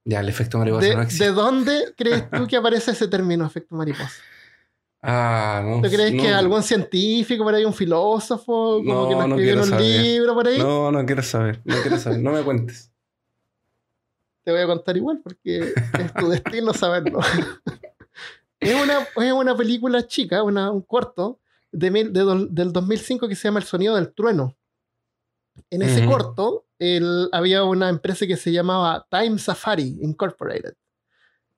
[0.04, 1.24] Ya, el efecto mariposa ¿De, no existe.
[1.26, 4.10] ¿De dónde crees tú que aparece ese término efecto mariposa?
[5.04, 5.82] Ah, no.
[5.82, 9.56] ¿Tú crees no, que algún científico por ahí, un filósofo, como No, que no escribió
[9.62, 9.84] un saber.
[10.00, 10.58] libro por ahí?
[10.58, 11.60] No, no quiero saber.
[11.64, 12.20] No quiero saber.
[12.20, 12.90] No me cuentes.
[14.44, 17.20] Te voy a contar igual porque es tu destino saberlo.
[18.60, 21.38] es, una, es una película chica, una, un corto
[21.72, 24.56] de, mil- de do- del 2005 que se llama El sonido del trueno.
[25.70, 30.74] En ese corto el- había una empresa que se llamaba Time Safari Incorporated,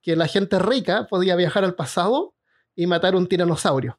[0.02, 2.33] que la gente rica podía viajar al pasado
[2.76, 3.98] y matar un tiranosaurio.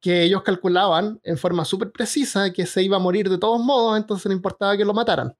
[0.00, 3.96] Que ellos calculaban en forma súper precisa que se iba a morir de todos modos,
[3.96, 5.36] entonces no importaba que lo mataran.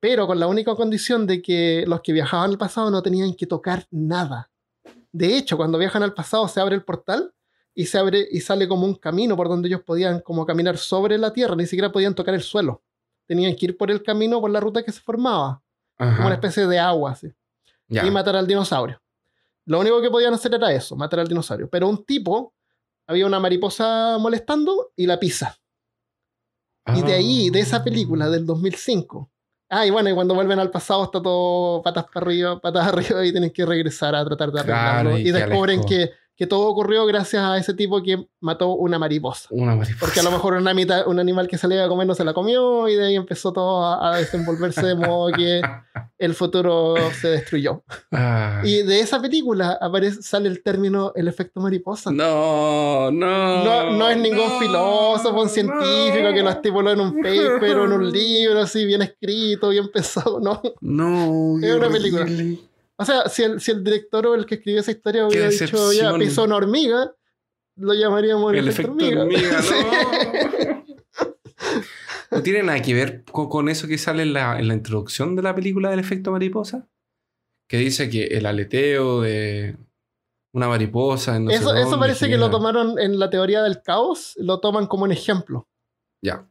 [0.00, 3.46] Pero con la única condición de que los que viajaban al pasado no tenían que
[3.46, 4.50] tocar nada.
[5.12, 7.32] De hecho, cuando viajan al pasado se abre el portal
[7.74, 11.18] y se abre y sale como un camino por donde ellos podían como caminar sobre
[11.18, 12.82] la tierra, ni siquiera podían tocar el suelo.
[13.26, 15.62] Tenían que ir por el camino, por la ruta que se formaba,
[15.98, 17.32] como una especie de agua, así
[17.88, 18.06] Ya.
[18.06, 19.00] y matar al dinosaurio.
[19.66, 21.68] Lo único que podían hacer era eso, matar al dinosaurio.
[21.68, 22.54] Pero un tipo,
[23.06, 25.58] había una mariposa molestando y la pisa.
[26.94, 29.30] Y de ahí, de esa película del 2005.
[29.68, 33.24] Ah, y bueno, y cuando vuelven al pasado está todo patas para arriba, patas arriba
[33.24, 35.10] y tienen que regresar a tratar de arreglarlo.
[35.10, 38.98] Claro, y y descubren que, que todo ocurrió gracias a ese tipo que mató una
[38.98, 39.48] mariposa.
[39.50, 40.00] Una mariposa.
[40.00, 42.34] Porque a lo mejor una mitad, un animal que iba a comer no se la
[42.34, 45.62] comió y de ahí empezó todo a, a desenvolverse de modo que
[46.18, 47.82] el futuro se destruyó.
[48.12, 48.60] Ah.
[48.64, 52.10] Y de esa película aparece, sale el término el efecto mariposa.
[52.10, 53.64] No, no.
[53.64, 57.84] No, no es ningún no, filósofo, un científico que lo estipuló en un paper o
[57.86, 60.60] en un libro así bien escrito, bien pensado, no.
[60.82, 62.26] No, Es una película.
[62.98, 65.92] O sea, si el, si el director o el que escribió esa historia hubiera dicho
[65.92, 67.12] ya pisó una hormiga,
[67.76, 69.60] lo llamaríamos el, El efecto efecto hormiga.
[69.60, 70.86] no.
[72.30, 75.36] ¿No tiene nada que ver con, con eso que sale en la, en la introducción
[75.36, 76.88] de la película del efecto mariposa?
[77.68, 79.76] Que dice que el aleteo de
[80.52, 81.36] una mariposa.
[81.36, 84.34] en no sé eso, eso dónde parece que lo tomaron en la teoría del caos,
[84.36, 85.68] lo toman como un ejemplo.
[86.22, 86.48] Ya.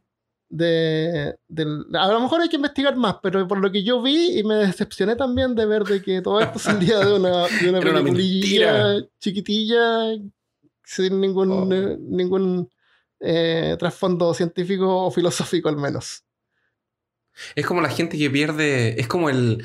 [0.48, 4.38] De, del- a lo mejor hay que investigar más, pero por lo que yo vi
[4.38, 7.80] y me decepcioné también de ver de que todo esto salía de una, de una
[9.18, 10.14] chiquitilla
[10.84, 11.72] sin ningún, Oh.
[11.74, 12.70] eh, ningún
[13.18, 16.22] eh, trasfondo científico o filosófico al menos.
[17.56, 19.00] Es como la gente que pierde.
[19.00, 19.64] Es como el.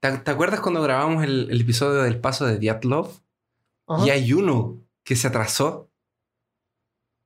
[0.00, 3.20] ¿Te, te acuerdas cuando grabamos el, el episodio del paso de Diatlov?
[3.86, 4.06] Ajá.
[4.06, 5.90] Y hay uno que se atrasó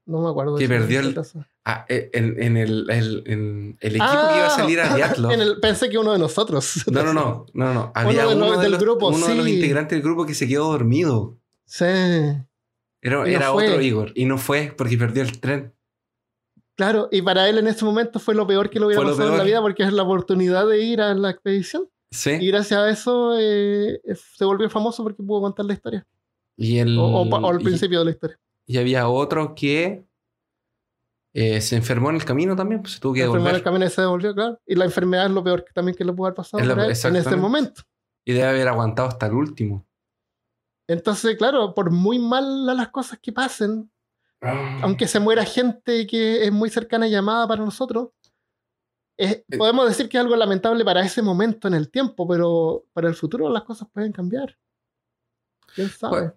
[0.07, 0.57] No me acuerdo.
[0.57, 1.15] que de perdió de el-.
[1.65, 4.87] Ah, eh, en, en el, el- en el equipo Ah, que iba a salir a
[5.35, 6.85] en el- pensé que uno de nosotros.
[6.91, 7.93] No, no, no, no, no.
[7.95, 9.55] Había Uno de uno, los- de del los, grupo, uno de los sí.
[9.55, 11.37] integrantes del grupo que se quedó dormido.
[11.65, 11.85] Sí.
[11.87, 14.13] Era, Y no otro Igor.
[14.15, 15.73] Y no fue porque perdió el tren.
[16.77, 19.33] Claro, y para él en ese momento fue lo peor que le hubiera Fue pasado
[19.33, 21.85] en la vida porque es la oportunidad de ir a la expedición.
[22.11, 22.47] Y Sí.
[22.49, 24.01] gracias a eso eh,
[24.37, 26.07] se volvió famoso porque pudo contar la historia.
[26.57, 28.39] Y, el, O, o pa- o al y- principio de la historia.
[28.67, 30.05] y había otro que
[31.35, 32.81] eh, se enfermó en el camino también.
[32.81, 33.73] Pues se tuvo que La enfermedad del devolver.
[33.81, 34.61] camino se devolvió, claro.
[34.67, 36.85] Y la enfermedad es lo peor que también que le pudo haber pasado Es la-
[37.11, 37.83] en ese momento.
[38.25, 39.87] Y debe haber aguantado hasta el último.
[40.89, 43.91] Entonces, claro, por muy malas las cosas que pasen,
[44.83, 48.11] aunque se muera gente que es muy cercana y llamada para nosotros,
[49.19, 49.57] es- Eh.
[49.57, 53.15] podemos decir que es algo lamentable para ese momento en el tiempo, pero para el
[53.15, 54.57] futuro las cosas pueden cambiar.
[55.75, 56.33] ¿Quién sabe?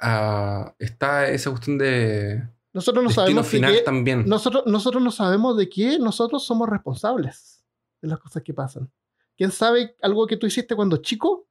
[0.00, 4.24] Ah, está esa cuestión de Nosotros no destino sabemos de qué- también.
[4.28, 7.64] nosotros, nosotros no sabemos de qué nosotros somos responsables
[8.02, 8.90] de las cosas que pasan.
[9.36, 11.46] ¿Quién sabe algo que tú hiciste cuando chico?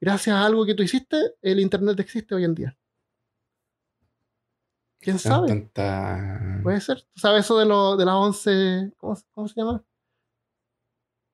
[0.00, 2.76] Gracias a algo que tú hiciste, el Internet existe hoy en día.
[5.00, 5.48] ¿Quién sabe?
[5.48, 7.02] Tanta- Puede ser.
[7.02, 8.92] ¿Tú sabes eso de, lo, de las 11...
[8.98, 9.82] ¿cómo, cómo se llama?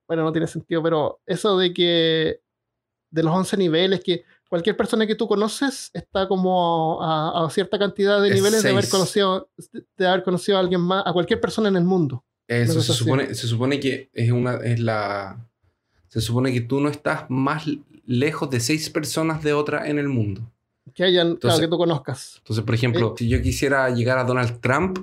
[0.06, 2.40] Bueno, no tiene sentido, pero eso de que
[3.10, 7.78] de los 11 niveles, que cualquier persona que tú conoces está como a, a cierta
[7.78, 9.48] cantidad de Es niveles de haber, conocido,
[9.96, 12.24] de haber conocido a alguien más, a cualquier persona en el mundo.
[12.46, 15.46] Eso se supone, se supone que es una es la
[16.08, 17.66] se supone que tú no estás más
[18.06, 20.50] lejos de seis personas de otra en el mundo.
[20.94, 22.36] Que hayan, claro, que tú conozcas.
[22.38, 24.98] Entonces, por ejemplo, si yo quisiera llegar a Donald Trump,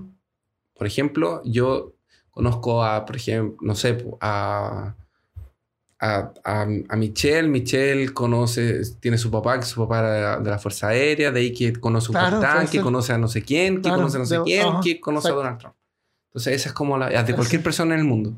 [0.73, 1.93] por ejemplo, yo
[2.31, 4.95] conozco a, por ejemplo, no sé, a,
[6.06, 7.48] a, a, a Michelle.
[7.48, 11.54] Michelle conoce, tiene su papá, que su papá era de la, Fuerza Aérea, de ahí
[11.54, 14.18] que conoce a un Claro, capitán, que conoce a no sé quién, que Claro, conoce
[14.18, 15.39] a no sé de- quién, que conoce exacto.
[15.39, 15.76] a Donald Trump.
[16.30, 18.34] Entonces, esa es como la de cualquier persona en el mundo.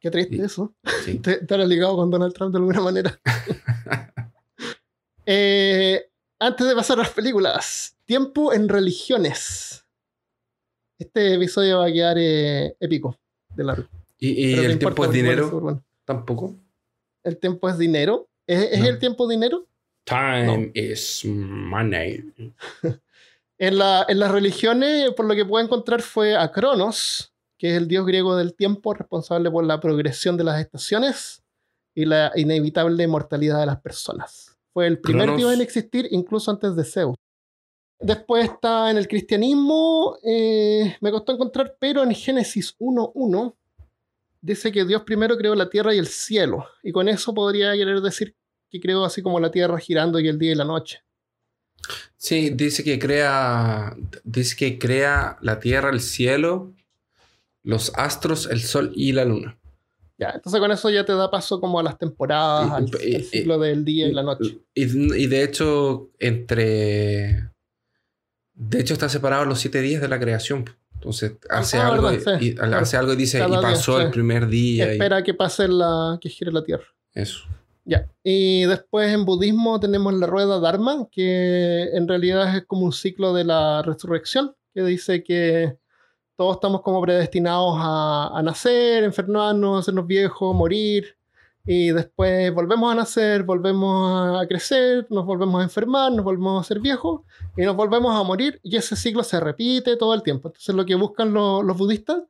[0.00, 0.42] Qué triste Sí.
[0.42, 0.72] eso.
[1.04, 1.14] Sí.
[1.18, 3.18] Te- ligado con Donald Trump de alguna manera.
[5.30, 6.08] Eh,
[6.40, 9.84] antes de pasar a las películas, tiempo en religiones.
[10.98, 13.14] Este episodio va a quedar eh, épico
[13.54, 13.88] de largo.
[14.18, 15.84] Y, y el tiempo es dinero bueno.
[16.08, 16.54] Tampoco.
[17.22, 18.28] El tiempo es dinero.
[18.46, 18.86] ¿Es, es No.
[18.88, 19.66] el tiempo dinero?
[20.04, 22.24] Time is money.
[23.60, 27.76] En, la- en las religiones, por lo que puedo encontrar, fue a Cronos, que es
[27.76, 31.42] el dios griego del tiempo, responsable por la progresión de las estaciones
[31.92, 34.56] y la inevitable mortalidad de las personas.
[34.72, 35.38] Fue el primer Cronos.
[35.40, 37.16] dios en existir, incluso antes de Zeus.
[37.98, 43.56] Después está en el cristianismo, eh, me costó encontrar, pero en Génesis 1.1
[44.40, 46.66] dice que Dios primero creó la tierra y el cielo.
[46.82, 48.34] Y con eso podría querer decir
[48.70, 51.02] que creó así como la tierra girando y el día y la noche.
[52.16, 53.96] Sí, dice que crea.
[54.24, 56.74] Dice que crea la tierra, el cielo,
[57.62, 59.56] los astros, el sol y la luna.
[60.18, 63.14] Ya, entonces con eso ya te da paso como a las temporadas, Y- al, y-
[63.14, 64.58] al ciclo del día y la noche.
[64.74, 64.82] Y,
[65.22, 67.48] y de hecho, entre.
[68.54, 70.64] De hecho, está separado los siete días de la creación.
[70.98, 72.54] Entonces, hace, Ah, algo, verdad, sí.
[72.56, 74.12] y, hace algo y dice, y día, pasó el sí.
[74.12, 74.86] primer día.
[74.88, 76.84] y- Espera que pase la que gire la Tierra.
[77.14, 77.44] eso.
[77.84, 78.06] Ya.
[78.22, 83.32] Y después en budismo tenemos la rueda Dharma, que en realidad es como un ciclo
[83.32, 85.78] de la resurrección, que dice que
[86.36, 91.16] todos estamos como predestinados a, a nacer, enfermarnos, hacernos viejos, morir,
[91.70, 96.66] Y después volvemos a nacer, volvemos a crecer, nos volvemos a enfermar, nos volvemos a
[96.66, 97.20] ser viejos
[97.58, 100.48] y nos volvemos a morir y ese ciclo se repite todo el tiempo.
[100.48, 102.22] Entonces lo que buscan lo- los budistas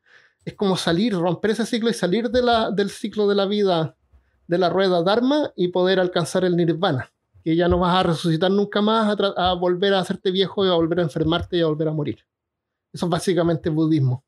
[0.44, 3.94] es como salir, romper ese ciclo y salir de la, del ciclo de la vida,
[4.48, 7.08] de la rueda Dharma y poder alcanzar el nirvana.
[7.44, 10.68] Que ya no vas a resucitar nunca más, a, a volver a hacerte viejo y
[10.68, 12.18] a volver a enfermarte y a volver a morir.
[12.92, 14.24] Eso es básicamente budismo.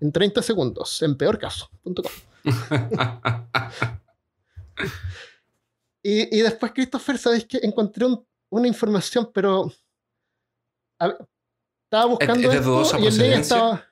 [0.00, 1.68] En 30 segundos, en peor caso.
[1.82, 1.94] com.
[6.04, 9.70] Y, y después, Christopher, ¿sabéis que Encontré un- una información, pero.
[10.98, 11.16] a
[11.84, 12.48] estaba buscando.
[12.48, 13.84] de esto y el link estaba.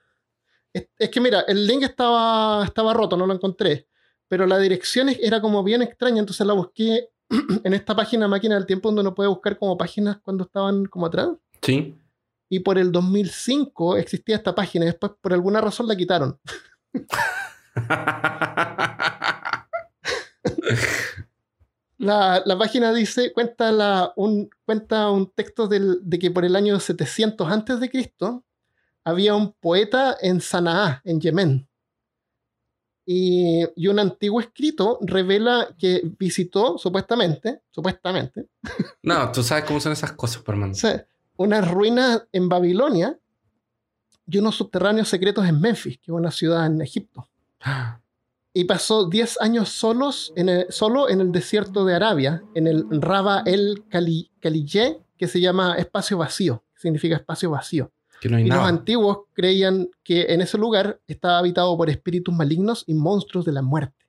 [0.72, 3.86] Es, es que mira, el link estaba, estaba roto, no lo encontré.
[4.26, 7.10] Pero la dirección es- era como bien extraña, entonces la busqué
[7.64, 11.06] en esta página Máquina del Tiempo, donde uno puede buscar como páginas cuando estaban como
[11.06, 11.28] atrás.
[11.62, 11.96] sí.
[12.52, 16.40] Y por el 2005 existía esta página, y después por alguna razón la quitaron.
[21.98, 26.56] La, la página dice, cuenta, la, un, cuenta un texto del- de que por el
[26.56, 28.42] año 700 antes de Cristo
[29.04, 31.68] había un poeta en Sanaa, en Yemen.
[33.04, 38.46] Y, y un antiguo escrito revela que visitó, supuestamente, supuestamente,
[39.02, 40.74] no, tú sabes cómo son esas cosas, hermano.
[41.36, 43.18] unas ruinas en Babilonia
[44.26, 47.28] y unos subterráneos secretos en Memphis, que es una ciudad en Egipto.
[48.52, 52.84] Y pasó 10 años solos en el- solo en el desierto de Arabia, en el
[53.00, 57.92] Raba el Khalilye, que se llama espacio vacío, que significa espacio vacío.
[58.20, 58.68] Que no hay Y los nada.
[58.68, 63.62] antiguos creían que en ese lugar estaba habitado por espíritus malignos y monstruos de la
[63.62, 64.04] muerte.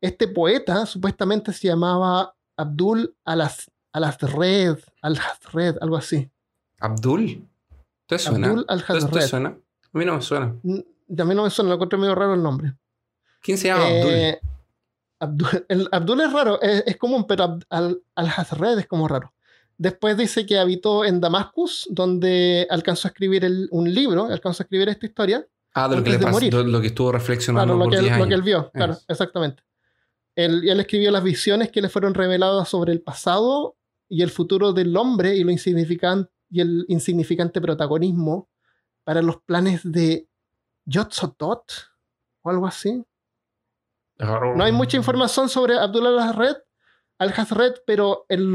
[0.00, 6.30] Este poeta supuestamente se llamaba Abdul Alas, Alasred, Al-Hazred, algo así.
[6.78, 7.46] ¿Abdul?
[8.06, 8.48] ¿Te suena?
[8.48, 9.26] Abdul ¿Te, te Al-Hazred.
[9.28, 9.48] suena?
[9.92, 10.46] A mí no me suena.
[10.46, 12.74] A mí no me suena, lo encontré medio raro el nombre.
[13.40, 14.12] ¿Quién se llama Abdul?
[14.12, 14.40] Eh,
[15.20, 19.32] Abdul, el Abdul es raro, es, es común, pero Al-Hazred es como raro.
[19.76, 24.64] Después dice que habitó en Damascus, donde alcanzó a escribir el- un libro, alcanzó a
[24.64, 25.46] escribir esta historia.
[25.72, 28.04] Ah, de lo que le pasó, lo, que estuvo reflexionando Claro, lo por que, él,
[28.04, 29.62] 10 lo que él vio, claro, exactamente.
[30.34, 33.76] Él, y él escribió las visiones que le fueron reveladas sobre el pasado
[34.08, 38.48] y el futuro del hombre y, lo insignificante, y el insignificante protagonismo
[39.04, 40.28] para los planes de
[40.84, 41.64] Yotzotot
[42.42, 43.02] o algo así.
[44.56, 46.56] No hay mucha información sobre Abdullah al-Hazred,
[47.18, 48.54] al-Hazred, pero en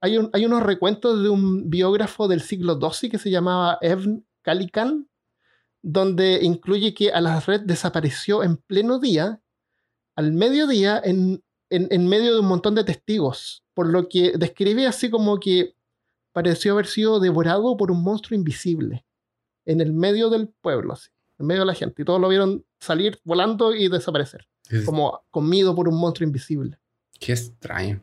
[0.00, 4.26] hay, un- hay unos recuentos de un biógrafo del siglo XII que se llamaba Ebn
[4.42, 5.08] Kalikan,
[5.82, 9.40] donde incluye que al-Hazred desapareció en pleno día,
[10.16, 14.86] al mediodía, en, en, en medio de un montón de testigos, por lo que describe
[14.86, 15.74] así como que
[16.32, 19.06] pareció haber sido devorado por un monstruo invisible,
[19.64, 22.64] en el medio del pueblo, así, en medio de la gente, y todos lo vieron
[22.80, 26.78] salir volando y desaparecer Es- como comido por un monstruo invisible.
[27.18, 28.02] Qué extraño.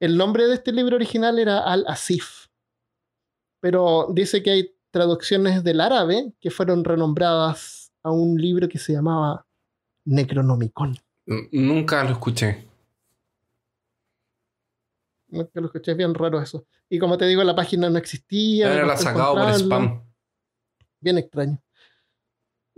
[0.00, 2.48] El nombre de este libro original era Al-Asif,
[3.60, 8.92] pero dice que hay traducciones del árabe que fueron renombradas a un libro que se
[8.92, 9.46] llamaba
[10.04, 10.96] Necronomicon.
[11.26, 12.66] Nunca lo escuché.
[15.30, 16.66] Que lo escuché es bien raro eso.
[16.88, 18.72] Y como te digo, la página no existía.
[18.72, 20.02] Era no la sacado por spam.
[21.00, 21.60] Bien extraño.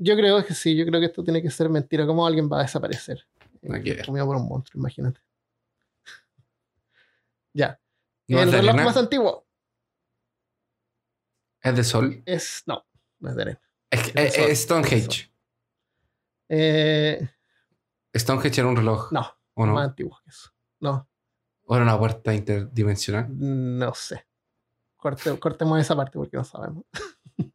[0.00, 2.06] Yo creo que sí, yo creo que esto tiene que ser mentira.
[2.06, 3.26] ¿Cómo alguien va a desaparecer?
[4.06, 5.20] Comido por un monstruo, imagínate.
[7.52, 7.80] ya.
[8.28, 8.84] ¿No el reloj arena?
[8.84, 9.46] más antiguo
[11.62, 12.22] ¿Es de sol?
[12.26, 12.62] es.
[12.66, 12.86] No,
[13.18, 13.60] no es de arena.
[13.90, 15.32] Es, eh, es Stonehenge.
[16.48, 17.28] Eh,
[18.14, 19.10] Stonehenge era un reloj.
[19.12, 19.74] no, ¿O no?
[19.74, 20.50] más antiguo que eso.
[20.80, 21.08] No,
[21.64, 23.26] ¿O era una puerta interdimensional?
[23.30, 24.24] no sé.
[24.96, 26.84] Corte- cortemos esa parte porque no sabemos.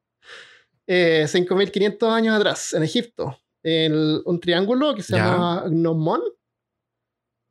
[0.88, 5.26] eh, 5.500 años atrás, en Egipto, el- un triángulo que se Ya.
[5.26, 6.22] llama Gnomon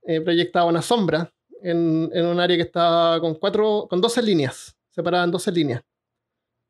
[0.05, 4.77] eh, proyectaba una sombra en, en un área que estaba con, cuatro, con 12 líneas,
[4.90, 5.83] separada en 12 líneas,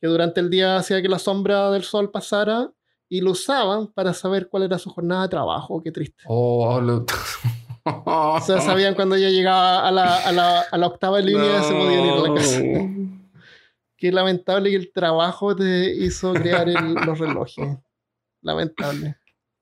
[0.01, 2.71] que durante el día hacía que la sombra del sol pasara
[3.09, 5.83] y lo usaban para saber cuál era su jornada de trabajo.
[5.83, 6.23] Qué triste.
[6.27, 7.05] Oh, lo...
[7.85, 11.65] O sea, sabían cuando ya llegaba a la, a la, a la octava línea y
[11.65, 12.61] se podían ir a la casa.
[14.03, 17.79] Qué lamentable que el trabajo te hizo crear el- los relojes.
[18.41, 19.17] Lamentable.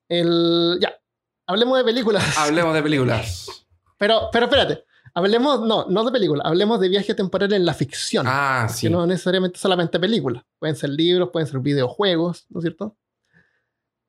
[0.09, 0.99] El, ya,
[1.45, 2.35] hablemos de películas.
[2.39, 3.67] Hablemos de películas.
[3.99, 4.83] Pero, pero espérate.
[5.13, 6.43] Hablemos, no, no de películas.
[6.47, 8.25] Hablemos de viaje temporal en la ficción.
[8.27, 8.89] Ah, Que sí.
[8.89, 10.43] no necesariamente solamente películas.
[10.57, 12.97] Pueden ser libros, pueden ser videojuegos, ¿no es cierto?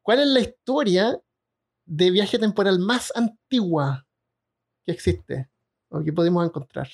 [0.00, 1.20] ¿Cuál es la historia
[1.84, 4.06] de viaje temporal más antigua
[4.82, 5.50] que existe?
[5.90, 6.88] O que pudimos encontrar.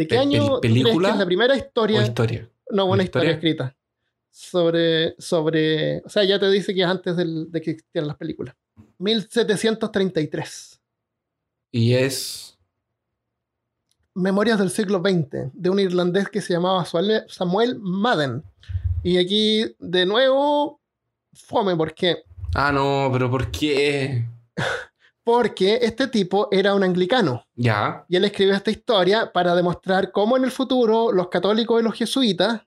[0.00, 2.02] ¿De qué Pe- año crees que película es la primera historia?
[2.02, 2.48] historia.
[2.70, 3.32] no, una ¿Una historia?
[3.32, 3.50] historia?
[3.50, 3.76] escrita.
[4.30, 5.98] Sobre, sobre.
[6.06, 8.54] O sea, ya te dice que es antes del- de que existieran las películas.
[8.98, 10.80] 1733.
[11.72, 12.56] Y es.
[14.14, 16.84] Memorias del siglo XX, de un irlandés que se llamaba
[17.28, 18.42] Samuel Madden.
[19.02, 20.80] Y aquí, de nuevo,
[21.32, 22.22] fome, ¿por qué?
[22.54, 24.26] Ah, no, pero ¿por qué?
[25.24, 27.44] Porque este tipo era un anglicano.
[27.54, 28.04] Ya.
[28.08, 31.94] Y él escribió esta historia para demostrar cómo en el futuro los católicos y los
[31.94, 32.62] jesuitas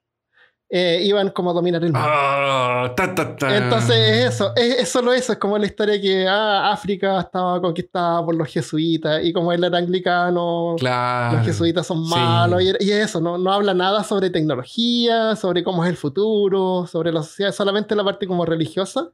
[0.70, 2.08] eh, iban como a dominar el mundo.
[2.10, 3.56] Ah, ta, ta, ta.
[3.56, 7.60] Entonces es eso, es, es solo eso, es como la historia que ah, África estaba
[7.60, 11.36] conquistada por los jesuitas y como él era anglicano, Claro.
[11.36, 12.10] los jesuitas son sí.
[12.14, 16.86] malos y, y eso, no, no habla nada sobre tecnología, sobre cómo es el futuro,
[16.86, 19.10] sobre la sociedad, solamente la parte como religiosa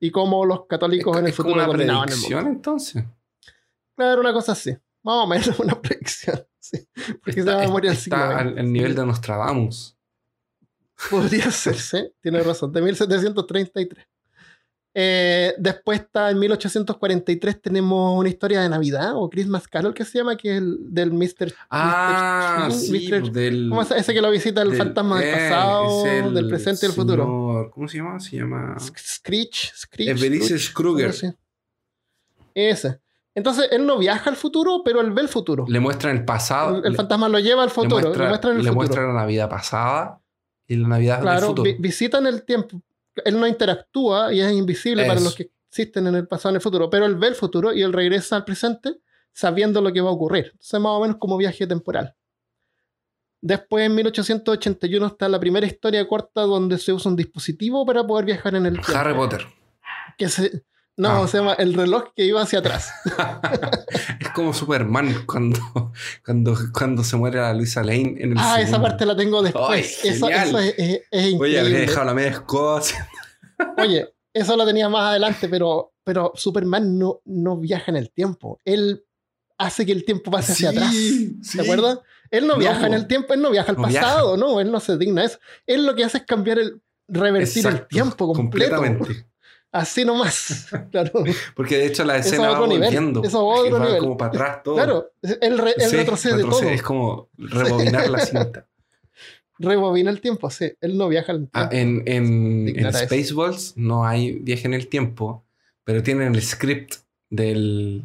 [0.00, 2.56] y cómo los católicos Es- en el es como futuro una dominaban el predicción, mundo.
[2.56, 3.04] entonces.
[3.96, 4.70] Claro, una cosa así,
[5.02, 6.86] más o menos una predicción, sí,
[7.24, 9.96] porque se va a morir el está al, al nivel de Nostradamus.
[11.10, 14.06] Podría ser, sí, tiene razón, de 1733.
[14.98, 20.16] Eh, después está en 1843 tenemos una historia de Navidad o Christmas Carol que se
[20.16, 21.52] llama, que es el del Mr.
[21.68, 22.72] Ah, Mr.
[22.72, 23.20] sí, Mr.
[23.20, 23.66] pues, del.
[23.68, 26.86] ¿Cómo es ese que lo visita el del- fantasma del eh, pasado, el del presente
[26.86, 27.70] y del futuro?
[27.74, 28.18] ¿Cómo se llama?
[28.20, 28.74] Se llama.
[28.80, 30.16] Screech, Screech.
[30.16, 31.14] Scrooge, Kruger.
[32.54, 33.00] Ese.
[33.34, 35.66] Entonces él no viaja al futuro, pero él ve el futuro.
[35.68, 36.82] Le muestran el pasado.
[36.82, 38.74] el, fantasma lo lleva al le futuro, muestra, le muestran el le futuro.
[38.76, 40.20] muestra la Navidad pasada
[40.66, 41.64] y la Navidad del Claro, futuro.
[41.64, 42.80] vi- visitan el tiempo.
[43.24, 46.56] Él no interactúa y es invisible para los que existen en el pasado y en
[46.56, 48.96] el futuro, pero él ve el futuro y él regresa al presente
[49.32, 50.46] sabiendo lo que va a ocurrir.
[50.52, 52.14] Entonces, más o menos como viaje temporal.
[53.42, 58.24] Después, en 1881, está la primera historia corta donde se usa un dispositivo para poder
[58.24, 58.96] viajar en el tiempo.
[58.96, 59.46] Harry Potter.
[60.16, 60.64] Que se,
[60.96, 61.28] no, Ah.
[61.28, 62.90] se llama el reloj que iba hacia atrás.
[64.20, 65.92] es como Superman cuando,
[66.24, 70.00] cuando, cuando se muere la Luisa Lane en el ah, esa parte la tengo después.
[70.02, 71.80] Ay, eso eso es, es- es Oye, habría increíble.
[71.80, 72.82] dejado la media escoba.
[73.78, 78.58] Oye, eso lo tenía más adelante, pero, pero Superman no, no viaja en el tiempo.
[78.64, 79.04] Él
[79.58, 80.92] hace que el tiempo pase hacia Sí, atrás.
[80.92, 81.56] sí.
[81.56, 81.98] ¿Te acuerdas?
[82.30, 84.70] Él no, No, viaja en el tiempo, él no viaja al No pasado, no, él
[84.70, 85.38] no se digna de eso.
[85.66, 88.76] Él lo que hace es cambiar el, revertir el tiempo completo.
[88.76, 89.26] Completamente.
[89.80, 90.66] Así nomás.
[90.90, 91.12] Claro.
[91.54, 93.22] Porque de hecho la escena va otro nivel, volviendo.
[93.22, 93.98] eso a otro va nivel.
[94.00, 94.74] como para atrás todo.
[94.76, 96.70] Claro, él, re- él Sí, retrocede retrocede, todo.
[96.74, 98.66] Es como rebobinar la cinta.
[99.58, 100.72] Rebobina el tiempo, sí.
[100.80, 101.50] Él no viaja al tiempo.
[101.54, 102.92] Ah, en en, en.
[102.92, 105.44] Spaceballs no hay viaje en el tiempo,
[105.84, 106.94] pero tienen el script
[107.30, 108.02] del...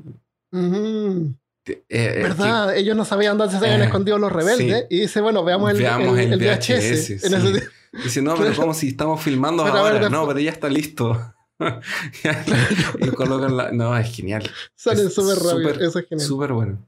[0.53, 1.33] Ujú.
[1.67, 2.75] eh, eh, ¿Verdad?
[2.77, 4.85] Ellos no sabían dónde se habían Eh, escondido los rebeldes.
[4.89, 4.95] sí.
[4.95, 7.05] Y dice, bueno, veamos el, Veamos el- el el VHS, VHS.
[7.05, 7.13] sí.
[7.23, 7.53] En ese-
[7.91, 8.61] que Dice, no, pero Claro.
[8.61, 9.93] como si estamos filmando Pero ver, ahora.
[9.95, 11.33] después- No, pero ya está listo.
[12.99, 13.71] y colocan la...
[13.71, 14.49] No, es genial.
[14.75, 15.87] Salen súper rápido.
[15.87, 16.27] Eso es genial.
[16.27, 16.87] Súper bueno.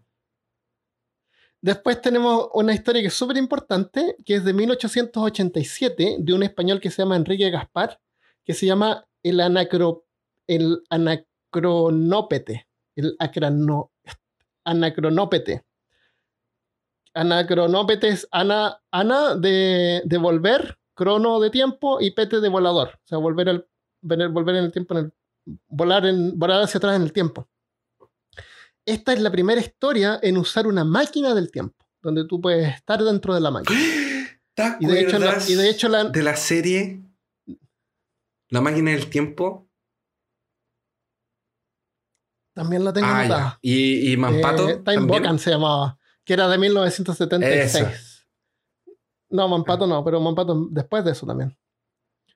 [1.61, 6.81] Después tenemos una historia que es súper importante, que es de 1887, de un español
[6.81, 8.01] que se llama Enrique Gaspar,
[8.43, 10.05] que se llama el, anacro,
[10.45, 12.67] el anacronópete.
[12.95, 13.91] El acrano,
[14.65, 15.63] anacronópete.
[17.13, 22.89] Anacronópete es ana, ana de, de volver, crono de tiempo y pete de volador.
[22.89, 23.67] O sea, volver, al,
[24.03, 25.13] venir- volver en el tiempo, en el,
[25.67, 27.47] volar, en, volar hacia atrás en el tiempo.
[28.85, 33.01] Esta es la primera historia en usar una máquina del tiempo, donde tú puedes estar
[33.03, 33.79] dentro de la máquina.
[34.55, 37.01] ¿Te Y de hecho, la, acuerdas y de, hecho la, de la serie
[38.49, 39.67] La máquina del tiempo?
[42.55, 43.43] también la tengo Ah, anotada.
[43.53, 43.59] ya.
[43.63, 44.69] Y, y Mampato.
[44.69, 45.05] Eh, Time?
[45.07, 47.83] Bocan se llamaba, que era de 1976.
[47.87, 48.25] Esa.
[49.31, 51.57] No, Mampato no, pero Mampato después de eso también.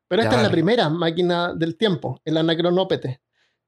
[0.07, 3.21] Pero esta Ya, es la primera máquina del tiempo, el anacronópete.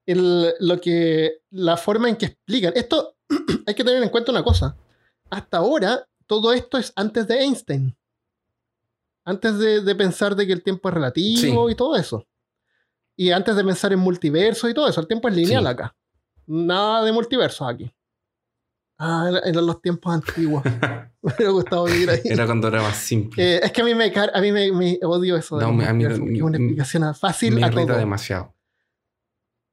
[0.05, 2.73] El, lo que, la forma en que explican.
[2.75, 3.15] Esto
[3.67, 4.75] hay que tener en cuenta una cosa.
[5.29, 7.95] Hasta ahora, todo esto es antes de Einstein.
[9.25, 11.73] Antes de, de pensar de que el tiempo es relativo Sí.
[11.73, 12.25] y todo eso.
[13.15, 15.01] Y antes de pensar en multiverso y todo eso.
[15.01, 15.67] El tiempo es lineal Sí.
[15.69, 15.95] acá.
[16.47, 17.91] Nada de multiversos aquí.
[19.01, 20.61] Ah, era- eran los tiempos antiguos.
[21.21, 22.21] Me hubiera gustado vivir ahí.
[22.25, 23.55] Era cuando era más simple.
[23.55, 25.57] Eh, es que a mí me, a mí me, me odio eso.
[25.57, 27.97] de No, a mí- es una explicación fácil Me a irrita todo.
[27.97, 28.53] demasiado.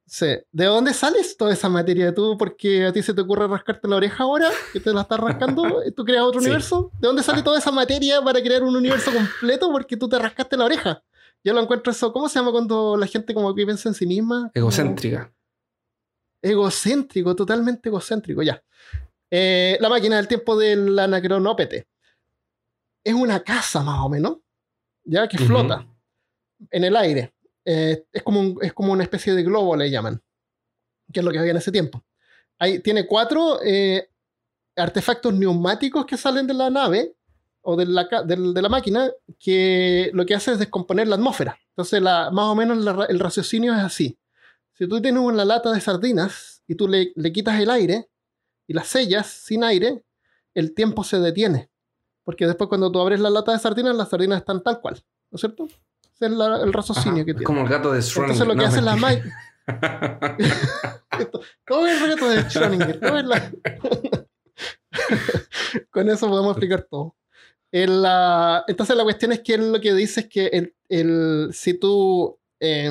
[0.08, 0.26] Sí.
[0.52, 2.14] ¿De dónde sales toda esa materia?
[2.14, 4.48] ¿Tú porque a ti se te ocurre rascarte la oreja ahora?
[4.72, 5.62] ¿Que te la estás rascando?
[5.96, 6.46] ¿Tú creas otro Sí.
[6.46, 6.92] universo?
[7.00, 7.44] ¿De dónde sale Ah.
[7.44, 11.02] toda esa materia para crear un universo completo porque tú te rascaste la oreja?
[11.42, 12.12] Yo lo encuentro eso.
[12.12, 14.50] ¿Cómo se llama cuando la gente como que piensa en sí misma?
[14.54, 15.32] Como- Egocéntrica.
[16.42, 18.62] egocéntrico, totalmente egocéntrico, ya.
[19.30, 21.86] Eh, la máquina del tiempo del anacronópete.
[23.04, 24.38] Es una casa más o menos,
[25.04, 25.86] ya que flota
[26.70, 27.32] en el aire.
[27.64, 30.22] Eh, es, como un- es como una especie de globo, le llaman,
[31.12, 32.04] que es lo que había en ese tiempo.
[32.58, 34.08] Ahí tiene cuatro eh,
[34.76, 37.14] artefactos neumáticos que salen de la nave
[37.62, 41.58] o de la, de la máquina que lo que hace es descomponer la atmósfera.
[41.70, 44.16] Entonces, la, más o menos la el raciocinio es así.
[44.72, 48.08] Si tú tienes una lata de sardinas y tú le, le quitas el aire,
[48.66, 50.02] y las sellas sin aire,
[50.54, 51.70] el tiempo se detiene.
[52.24, 55.36] Porque después cuando tú abres la lata de sardinas, las sardinas están tal cual, ¿no
[55.36, 55.64] es cierto?
[56.14, 57.44] Ese es la- el raciocinio Ajá, que es tiene.
[57.44, 58.22] como el gato de Schrödinger.
[58.22, 59.14] Entonces lo que No, hace la mentira.
[59.16, 59.36] máquina...
[61.66, 63.00] todo el reto de Schrödinger.
[63.00, 63.52] todo es la-
[65.90, 67.14] Con eso podemos explicar todo.
[67.72, 71.50] En la- entonces la cuestión es que él lo que dice es que el, el-
[71.52, 72.90] si tú eh,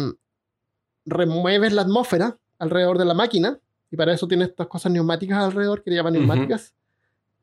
[1.06, 3.60] remueves la atmósfera alrededor de la máquina,
[3.96, 6.74] y para eso tiene estas cosas neumáticas alrededor que le llaman neumáticas,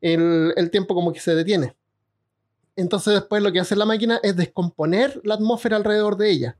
[0.01, 1.75] el, el tiempo como que se detiene.
[2.75, 6.57] Entonces después lo que hace la máquina es descomponer la atmósfera alrededor de ella.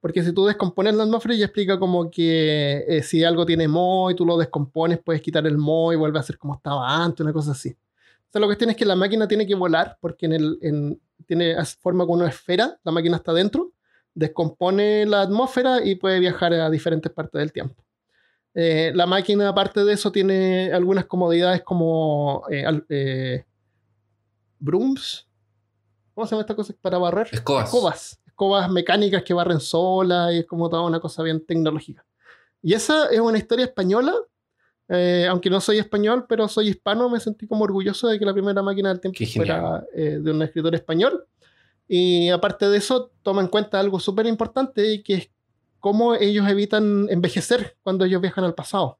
[0.00, 4.10] Porque si tú descompones la atmósfera, ella explica como que eh, si algo tiene moho
[4.10, 7.20] y tú lo descompones, puedes quitar el moho y vuelve a ser como estaba antes,
[7.20, 7.68] una cosa así.
[7.68, 11.56] Entonces la cuestión es que la máquina tiene que volar porque en el, en- tiene
[11.80, 13.72] forma como una esfera, la máquina está dentro,
[14.14, 17.82] descompone la atmósfera y puede viajar a diferentes partes del tiempo.
[18.58, 23.44] Eh, la máquina, aparte de eso, tiene algunas comodidades como eh, eh,
[24.58, 25.28] brooms.
[26.14, 27.28] ¿Cómo se llama esta cosa para barrer?
[27.30, 27.66] Escobas.
[27.66, 28.18] Escobas.
[28.26, 32.06] Escobas mecánicas que barren sola y es como toda una cosa bien tecnológica.
[32.62, 34.14] Y esa es una historia española.
[34.88, 38.32] eh, aunque no soy español, pero soy hispano, me sentí como orgulloso de que la
[38.32, 41.26] primera máquina del tiempo fuera eh, de un escritor español.
[41.88, 45.30] Y aparte de eso, toma en cuenta algo súper importante que es
[45.80, 48.98] cómo ellos evitan envejecer cuando ellos viajan al pasado.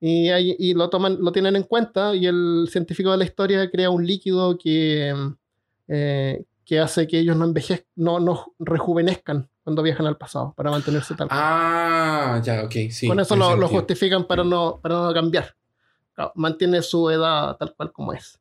[0.00, 3.70] Y, ahí- y lo, toman, lo tienen en cuenta y el científico de la historia
[3.70, 5.14] crea un líquido que,
[5.88, 10.70] eh, que hace que ellos no envejezcan, no, no rejuvenezcan cuando viajan al pasado para
[10.70, 11.28] mantenerse tal.
[11.30, 13.06] Ah, ya, ok, sí.
[13.08, 15.54] Con eso lo, lo justifican para no, para no cambiar.
[16.12, 18.38] Claro, mantiene su edad tal cual como es.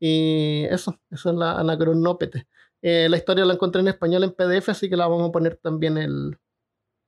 [0.00, 2.46] Y eso, eso es la anacronópete.
[2.80, 5.56] Eh, la historia la encontré en español en PDF, así que la vamos a poner
[5.56, 6.38] también el...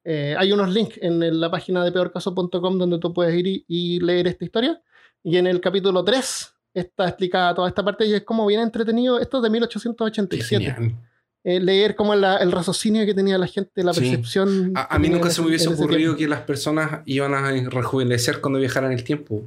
[0.08, 3.98] eh, hay unos links en la página de peorcaso.com donde tú puedes ir y, y
[4.00, 4.80] leer esta historia.
[5.24, 9.18] Y en el capítulo 3 está explicada toda esta parte y es como bien entretenido.
[9.18, 10.64] Esto es de Qué 1887.
[10.64, 10.94] genial.
[11.42, 14.00] Eh, leer como la- el raciocinio que tenía la gente, la Sí.
[14.00, 14.72] percepción.
[14.76, 16.18] A, a mí nunca se me ese- hubiese ocurrido tiempo.
[16.18, 19.42] que las personas iban a rejuvenecer cuando viajaran el tiempo.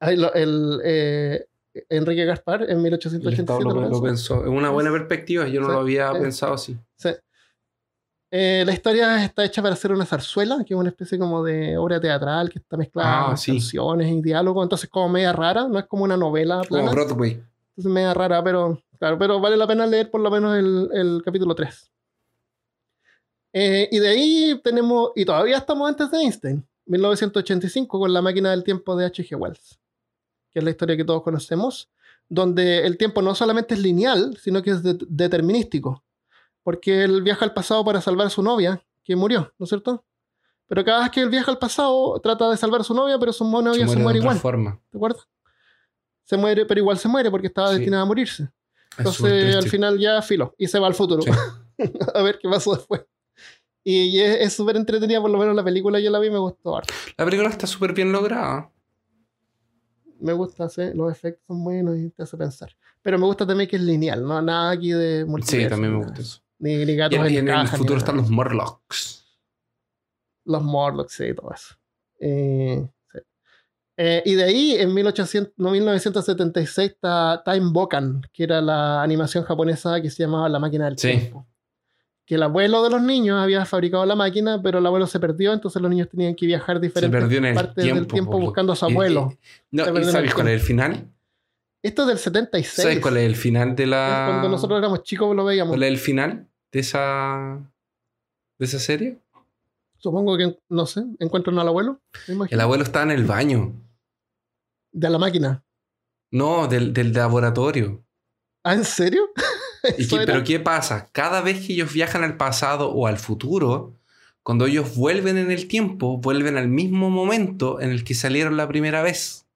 [0.00, 1.46] El, eh,
[1.88, 4.42] Enrique Gaspar en El 1887 Estado lo, lo pensó.
[4.42, 6.18] Es una buena perspectiva, yo no Sí, lo había sí.
[6.20, 6.76] pensado así.
[6.96, 7.10] Sí.
[8.34, 11.76] Eh, la historia está hecha para hacer una zarzuela, que es una especie como de
[11.76, 13.52] obra teatral que está mezclada Ah, con sí.
[13.52, 17.32] canciones y diálogos, entonces como media rara, no es como una novela Como plana, Broadway.
[17.32, 21.22] entonces media rara, pero claro, pero vale la pena leer por lo menos el, el
[21.22, 21.90] capítulo 3.
[23.52, 28.50] Eh, y de ahí tenemos, y todavía estamos antes de Einstein, 1985, con la máquina
[28.50, 29.36] del tiempo de H.G.
[29.38, 29.78] Wells,
[30.50, 31.90] que es la historia que todos conocemos,
[32.30, 36.02] donde el tiempo no solamente es lineal, sino que es de- determinístico,
[36.62, 40.04] porque él viaja al pasado para salvar a su novia, que murió, ¿no es cierto?
[40.68, 43.32] Pero cada vez que él viaja al pasado, trata de salvar a su novia, pero
[43.32, 44.80] su novia se muere, de otra igual, forma.
[44.90, 45.28] ¿te acuerdas?
[46.24, 47.76] Se muere, pero igual se muere porque estaba Sí.
[47.76, 48.48] destinada a morirse.
[48.96, 50.54] Entonces, al final ya filo.
[50.56, 51.22] Y se va al futuro.
[51.22, 51.30] Sí.
[52.14, 53.02] a ver qué pasó después.
[53.84, 56.38] Y, y es súper entretenida, por lo menos la película yo la vi y me
[56.38, 56.92] gustó harto.
[57.18, 58.70] La película está súper bien lograda.
[60.20, 62.70] Me gusta, sí, los efectos son buenos y te hace pensar.
[63.02, 66.04] Pero me gusta también que es lineal, no nada aquí de Sí, multiverso, también me
[66.04, 66.40] gusta eso.
[66.62, 69.24] Ni, ni Y, gatos en- y en en el caja, futuro están los Morlocks.
[70.44, 71.74] los Morlocks y todo eso.
[72.20, 73.18] Eh, sí.
[73.96, 79.44] Eh, y de ahí, en 1800, no, 1976, está Time Bokan, que era la animación
[79.44, 81.08] japonesa que se llamaba La Máquina del Sí.
[81.08, 81.46] Tiempo.
[82.24, 85.52] Que el abuelo de los niños había fabricado la máquina, pero el abuelo se perdió,
[85.52, 87.10] entonces los niños tenían que viajar diferentes
[87.54, 89.30] partes del tiempo, lo- buscando a su abuelo.
[89.72, 91.08] y- no, Se ¿y perdió en ¿Sabes cuál es el final?
[91.82, 92.82] Esto es del 76.
[92.84, 94.26] ¿Sabes cuál es el final de la.
[94.30, 95.72] Cuando nosotros éramos chicos lo veíamos.
[95.72, 97.60] ¿Cuál es el final de esa.
[98.58, 99.18] de esa serie?
[99.98, 102.00] Supongo que, no sé, encuentran al abuelo.
[102.50, 103.72] El abuelo está en el baño.
[104.90, 105.64] De la máquina.
[106.32, 108.02] No, del, del laboratorio.
[108.64, 109.30] ¿Ah, en serio?
[109.98, 110.32] ¿Y ¿Eso qué- era?
[110.32, 111.08] pero ¿qué pasa?
[111.12, 113.94] Cada vez que ellos viajan al pasado o al futuro,
[114.42, 118.66] cuando ellos vuelven en el tiempo, vuelven al mismo momento en el que salieron la
[118.68, 119.46] primera vez.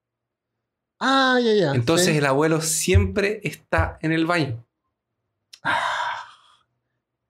[1.01, 1.73] Ah, ya, ya.
[1.75, 2.19] Entonces sí.
[2.19, 4.65] el abuelo siempre está en el baño.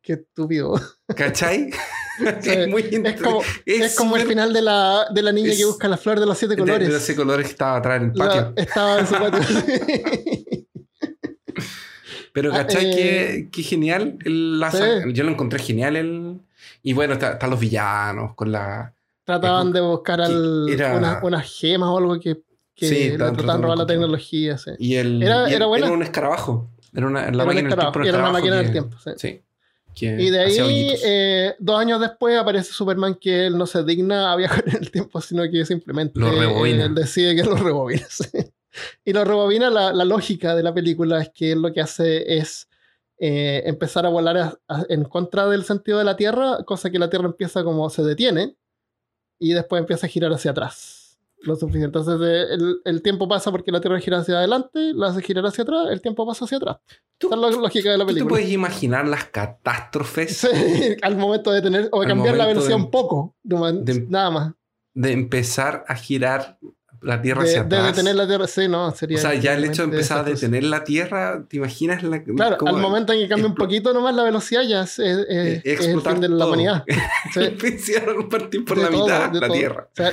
[0.07, 0.81] Qué estúpido.
[1.17, 1.71] ¿Cachai?
[2.19, 5.59] Es muy Es como, es es como el final de la, de la niña es-
[5.59, 6.89] que busca la flor de los siete de- colores.
[6.89, 8.53] De, los colores que estaba atrás en el La- patio.
[8.57, 9.41] estaba en su patio.
[12.33, 12.87] Pero Ah, ¿cachai?
[12.93, 14.19] eh, qué, genial.
[14.25, 14.79] el- sí.
[15.13, 15.97] Yo lo encontré genial.
[15.97, 16.41] El...
[16.83, 18.95] Y bueno, está- están los villanos con la...
[19.25, 22.41] Trataban de buscar al- Era- unas, unas gemas o algo que,
[22.75, 24.57] que Sí, le trataban de robar la de tecnología.
[24.57, 24.71] Sí.
[24.79, 25.91] Y el, Era- y el- era buena.
[25.91, 26.71] un escarabajo.
[26.95, 28.97] Era una, la Era, máquina del tiempo, era una máquina del tiempo.
[29.05, 29.11] sí.
[29.17, 29.43] Sí.
[29.99, 34.31] Que Y de ahí, eh, dos años después, aparece Superman que él no se digna
[34.31, 36.85] a viajar en el tiempo, sino que simplemente Lo rebobina.
[36.85, 38.07] él decide que lo rebobina.
[38.11, 38.29] sí.
[39.07, 42.37] Y lo rebobina, la, la lógica de la película es que él lo que hace
[42.37, 42.69] es
[43.19, 46.99] eh, empezar a volar a- a- en contra del sentido de la Tierra, cosa que
[46.99, 48.55] la Tierra empieza como se detiene
[49.39, 51.06] y después empieza a girar hacia atrás.
[51.43, 51.87] Lo suficiente.
[51.99, 55.63] Entonces el, el tiempo pasa porque la Tierra gira hacia adelante, la hace girar hacia
[55.63, 56.77] atrás, el tiempo pasa hacia atrás.
[57.19, 58.29] ¿Tú, Esa es la lógica de la tú película.
[58.31, 60.49] puedes imaginar las catástrofes Sí,
[61.03, 64.53] al momento de tener o de cambiar la velocidad de- un poco, de- nada más.
[64.95, 66.59] de empezar a girar
[67.03, 67.95] la Tierra De, hacia de atrás?
[67.95, 69.19] detener la Tierra, sí, no, sería.
[69.19, 72.57] o sea, ya el hecho de empezar a detener la Tierra, ¿te imaginas la, Claro,
[72.67, 75.87] al momento en que cambia un poquito nomás la velocidad, ya es, es- es- es
[75.89, 76.85] el fin de la humanidad.
[77.35, 79.57] Sí, Empezaron a partir por de la todo, mitad de la todo.
[79.57, 79.89] Tierra.
[79.93, 80.13] O sea,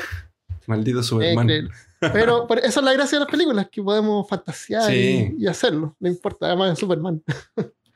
[0.67, 1.69] Maldito Superman.
[1.99, 5.33] Pero, pero esa es la gracia de las películas, que podemos fantasear Sí.
[5.37, 5.95] y, y hacerlo.
[5.99, 7.23] No importa, además es Superman.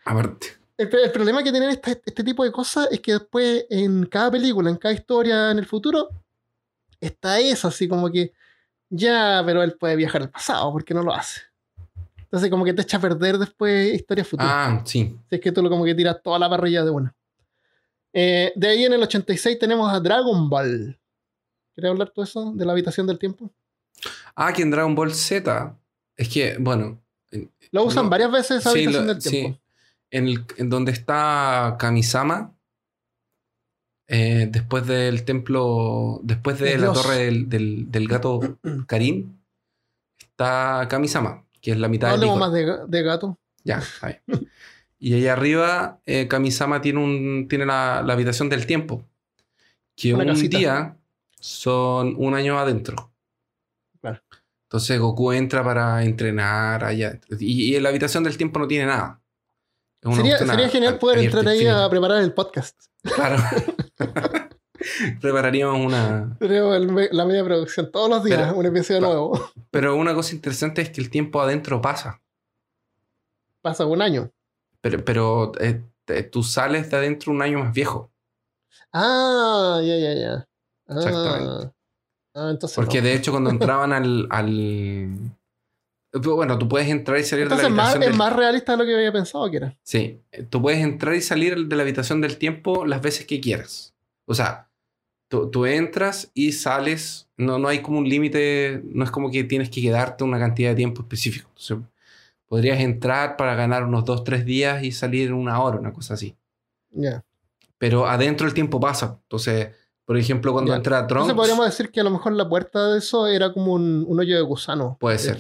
[0.05, 0.47] Aparte.
[0.77, 4.31] El, el problema que tienen este, este tipo de cosas es que después en cada
[4.31, 6.07] película, en cada historia en el futuro,
[7.01, 8.31] está eso, así como que
[8.89, 11.41] ya, pero él puede viajar al pasado, porque no lo hace.
[12.19, 14.51] Entonces como que te echa a perder después historias futuras.
[14.53, 15.17] Ah, sí.
[15.29, 17.13] Si es que tú lo como que tiras toda la parrilla de una.
[18.13, 20.97] Eh, de ahí en el 86 tenemos a Dragon Ball.
[21.77, 22.53] ¿Quieres hablar tú eso?
[22.55, 23.51] De la habitación del tiempo.
[24.35, 25.77] Ah, que en Dragon Ball Z.
[26.15, 26.99] Es que, bueno.
[27.71, 28.09] Lo usan No.
[28.09, 29.49] varias veces esa sí, habitación lo- del tiempo.
[29.53, 29.61] sí.
[30.09, 32.51] En, el- en donde está Kamisama.
[34.07, 36.19] eh, después del templo.
[36.23, 38.39] Después de la torre del, del- del gato
[38.87, 39.39] Karin.
[40.19, 41.43] Está Kamisama.
[41.61, 43.37] Que es la mitad No hablemos más de, de gato.
[43.63, 43.83] Ya,
[44.25, 44.49] bien.
[44.99, 49.03] Y allá arriba, eh, Kamisama tiene, un, tiene la, la habitación del tiempo.
[49.95, 50.57] Que Una un casita.
[50.57, 50.97] día
[51.39, 53.11] son un año adentro.
[54.01, 54.21] Claro.
[54.63, 57.19] Entonces Goku entra para entrenar allá.
[57.39, 59.21] Y, y en la habitación del tiempo no tiene nada.
[60.01, 62.79] Sería, genial poder entrar ahí a preparar el podcast.
[63.01, 63.37] Claro.
[65.21, 66.37] Prepararíamos una.
[66.39, 69.51] Tenemos el la media producción todos los días, Pero- un episodio nuevo.
[69.71, 72.21] Pero una cosa interesante es que el tiempo adentro pasa.
[73.61, 74.31] Pasa un año.
[74.81, 75.81] Pero, pero eh,
[76.31, 78.11] tú sales de adentro un año más viejo.
[78.93, 80.47] Ah, ya, ya, ya.
[80.87, 81.73] Ah, Exactamente.
[82.33, 83.07] Ah, entonces Porque no.
[83.07, 85.09] de hecho cuando entraban al, al...
[86.13, 88.17] Bueno, tú puedes entrar y salir Entonces de la más, habitación es del...
[88.17, 89.77] más realista de lo que había pensado que era.
[89.83, 93.93] Sí, tú puedes entrar y salir de la habitación del tiempo las veces que quieras.
[94.25, 94.69] O sea,
[95.27, 99.43] tú, tú entras y sales, no, no hay como un límite, no es como que
[99.43, 101.49] tienes que quedarte una cantidad de tiempo específico.
[101.49, 101.77] Entonces,
[102.47, 106.13] podrías entrar para ganar unos 2, 3 días y salir en una hora, una cosa
[106.13, 106.35] así.
[106.91, 107.23] Ya.
[107.77, 109.19] Pero adentro el tiempo pasa.
[109.23, 109.69] Entonces,
[110.07, 110.77] por ejemplo, cuando Ya.
[110.77, 111.29] entra Trunks...
[111.29, 114.19] Entonces podríamos decir que a lo mejor la puerta de eso era como un, un
[114.21, 114.95] hoyo de gusano.
[115.01, 115.37] Puede que ser.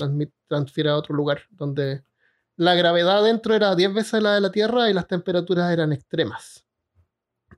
[0.49, 2.03] transfiere a otro lugar donde
[2.57, 6.65] la gravedad dentro era 10 veces la de la Tierra y las temperaturas eran extremas.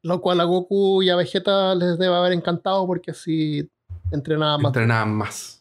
[0.03, 3.67] Lo cual a Goku y a Vegeta les debe haber encantado porque así
[4.11, 4.69] entrenaban más.
[4.69, 5.55] entrenaban más.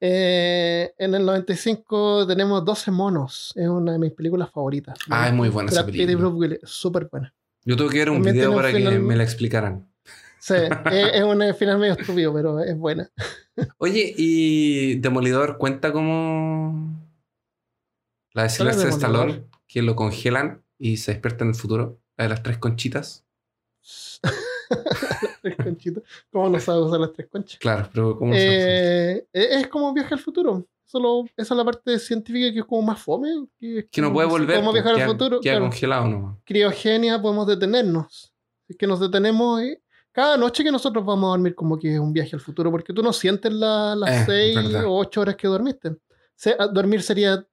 [0.00, 3.52] Eh, en el 95 tenemos 12 monos.
[3.56, 4.96] Es una de mis películas favoritas.
[5.10, 6.28] Ah, es muy buena esa Brad Pitt y película.
[6.28, 6.60] Bruce Willis.
[6.62, 7.34] Súper buena.
[7.68, 9.86] Yo tuve que ver un También video un para que me la explicaran.
[10.38, 10.54] Sí,
[10.90, 13.10] es, es un final medio estúpido, pero es buena.
[13.76, 16.98] Oye, ¿y Demolidor cuenta como
[18.32, 18.88] la de ¿Cuál es Sylvester?
[18.88, 22.00] Stallone, que lo congelan y se despierta en el futuro?
[22.16, 23.26] La de las tres conchitas.
[24.70, 26.02] Las tres conchitas.
[26.32, 27.58] ¿Cómo no sabes usar las tres conchas?
[27.58, 30.66] Claro, pero ¿cómo Eh, es es como viaje al futuro.
[30.90, 33.28] Solo, esa es la parte científica que es como más fome.
[33.60, 34.56] Que, es Que no puede volver.
[34.56, 35.40] Podemos pues, viajar queda, al futuro.
[35.40, 35.64] queda claro.
[35.66, 36.36] congelado nomás.
[36.44, 38.32] Criogenia, podemos detenernos.
[38.66, 39.62] Es que nos detenemos.
[39.62, 39.78] y
[40.12, 42.92] cada noche que nosotros vamos a dormir, como que es un viaje al futuro, porque
[42.94, 44.84] tú no sientes la- las Eh, seis verdad.
[44.86, 45.96] o ocho horas que dormiste.
[46.34, 47.46] Se- a- dormir sería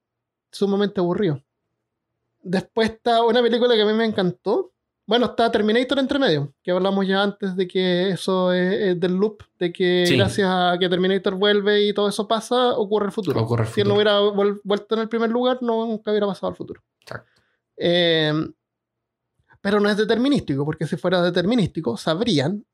[0.50, 1.40] sumamente aburrido.
[2.42, 4.72] Después está una película que a mí me encantó.
[5.06, 9.14] Bueno, está Terminator entre medio, que hablamos ya antes de que eso es, es del
[9.14, 10.16] loop, de que Sí.
[10.16, 13.40] gracias a que Terminator vuelve y todo eso pasa, ocurre el futuro.
[13.40, 14.20] Ocurre el Si él no futuro.
[14.24, 16.82] hubiera vuel- vuelto en el primer lugar, no, nunca hubiera pasado al futuro.
[17.00, 17.30] Exacto.
[17.76, 18.32] Eh,
[19.60, 22.64] pero no es determinístico, porque si fuera determinístico, sabrían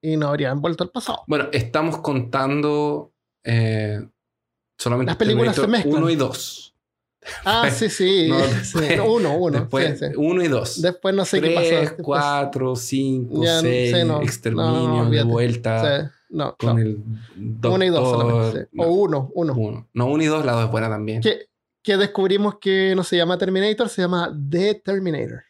[0.00, 1.24] y no habrían vuelto al pasado.
[1.26, 3.12] Bueno, estamos contando
[3.44, 4.00] eh,
[4.78, 6.02] solamente Las películas se Terminator mezclan.
[6.04, 6.71] 1 y 2.
[7.44, 8.26] Ah, sí, sí.
[8.30, 8.78] No, sí.
[8.80, 9.60] después- uno, uno.
[9.60, 10.12] Después, sí, sí.
[10.16, 10.82] 1 y 2.
[10.82, 11.68] Después no sé qué pasó.
[11.68, 14.22] 3, Después- 4, 5, Ya, 6, sí, no.
[14.22, 16.12] exterminio, No, no, de vuelta.
[16.30, 16.98] no, Con el
[17.36, 17.72] doctor.
[17.72, 18.68] Uno y dos solamente.
[18.76, 19.54] O uno, uno.
[19.56, 19.88] uno.
[19.92, 21.20] No, uno y dos, la dos es buena también.
[21.22, 21.46] Que,
[21.82, 25.44] que descubrimos que no se llama Terminator, se llama The Terminator.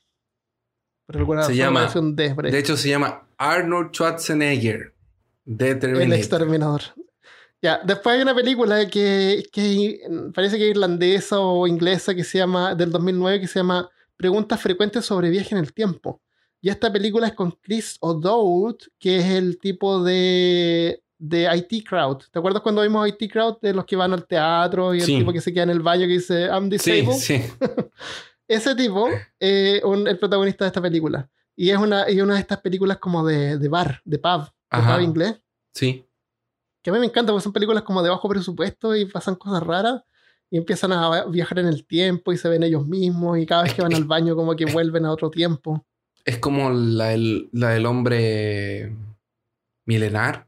[1.46, 2.52] Se llama- aparece un D por ahí.
[2.52, 4.94] De hecho, se llama Arnold Schwarzenegger.
[5.44, 6.14] De El Terminator.
[6.18, 6.80] exterminador.
[7.62, 10.00] Ya, después hay una película que, que
[10.34, 14.60] parece que es irlandesa o inglesa que se llama, del 2009, que se llama preguntas
[14.60, 16.20] frecuentes sobre viaje en el tiempo.
[16.60, 22.18] Y esta película es con Chris O'Dowd, que es el tipo de, de IT Crowd.
[22.32, 25.18] ¿Te acuerdas cuando vimos IT Crowd de los que van al teatro y el Sí.
[25.18, 27.18] tipo que se queda en el baño que dice I'm Sí, disabled?
[27.20, 27.42] sí.
[28.48, 29.08] Ese tipo
[29.38, 31.28] es el protagonista de esta película.
[31.56, 34.50] Y es una, y una de estas películas como de, de bar, de pub, de
[34.70, 34.94] Ajá.
[34.96, 35.36] pub inglés.
[35.72, 36.04] Sí.
[36.82, 39.62] Que a mí me encanta porque son películas como de bajo presupuesto y pasan cosas
[39.62, 40.02] raras.
[40.50, 43.38] Y empiezan a viajar en el tiempo y se ven ellos mismos.
[43.38, 45.86] Y cada vez que van al baño, como que vuelven a otro tiempo.
[46.24, 48.94] Es como la, del- la del hombre
[49.86, 50.46] milenar.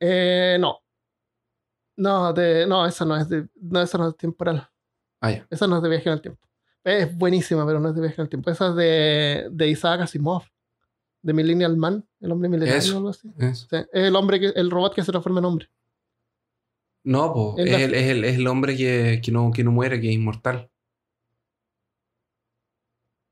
[0.00, 0.78] Eh, no.
[1.96, 4.68] No, de, no, esa no es de, no, esa no es temporal.
[5.20, 5.46] Ah, ya.
[5.50, 6.40] Esa no es de viaje en el tiempo.
[6.84, 8.50] Es buenísima, pero no es de viaje en el tiempo.
[8.50, 10.44] Esa es de, de Isaac Asimov.
[11.28, 12.94] De Millennial Man, el hombre Eso.
[12.94, 13.30] o algo así.
[13.36, 13.66] Eso.
[13.70, 15.70] Es el hombre que, el robot que se transforma en hombre.
[17.04, 20.00] No, po, Es el, es, el, es el hombre que, que, no, que no muere,
[20.00, 20.70] que es inmortal.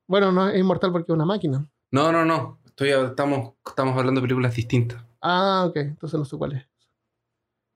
[0.06, 1.66] Bueno, no es inmortal porque es una máquina.
[1.90, 2.60] No, no, no.
[2.66, 5.02] Estoy, estamos, estamos hablando de películas distintas.
[5.22, 6.68] Ah, ok, entonces no sé cuál es.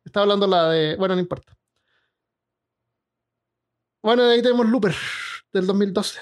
[0.05, 0.97] Estaba hablando la de.
[0.97, 1.57] Bueno, no importa.
[4.03, 4.95] Bueno, ahí tenemos Looper
[5.51, 6.21] del 2012.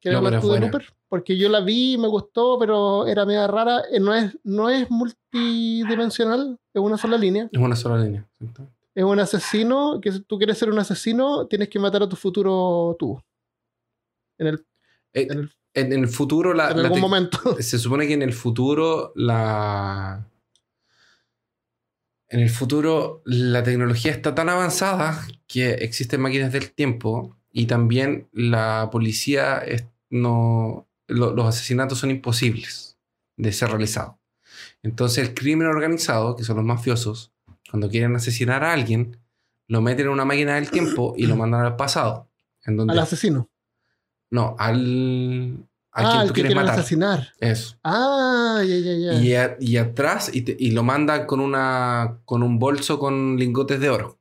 [0.00, 0.60] ¿Quieres Looper hablar tú de.
[0.60, 0.92] Looper?
[1.08, 3.82] Porque yo la vi, me gustó, pero era media rara.
[3.90, 7.48] Eh, No es, no es multidimensional, es una sola línea.
[7.50, 8.26] Es una sola línea.
[8.40, 8.76] exactamente.
[8.94, 12.16] Es un asesino, que si tú quieres ser un asesino, tienes que matar a tu
[12.16, 13.20] futuro tú.
[14.38, 14.66] En, el,
[15.14, 17.38] Eh, en, el- en, en el futuro, la, en la algún momento.
[17.60, 20.26] se supone que en el futuro la
[22.30, 28.28] en el futuro la tecnología está tan avanzada que existen máquinas del tiempo y también
[28.32, 32.98] la policía es- no lo- los asesinatos son imposibles
[33.36, 34.14] de ser realizados.
[34.82, 37.32] Entonces el crimen organizado, que son los mafiosos,
[37.70, 39.18] cuando quieren asesinar a alguien,
[39.68, 42.28] lo meten en una máquina del tiempo y lo mandan al pasado.
[42.64, 43.48] En donde, Al asesino.
[44.30, 46.78] no, al, a ah, quien tú que quieres matar.
[46.78, 47.28] asesinar.
[47.38, 47.76] Eso.
[47.84, 49.12] Ah, ya, ya, ya.
[49.20, 53.36] Y, a- y atrás, y, te- y lo mandan con, una, con un bolso con
[53.38, 54.18] lingotes de oro.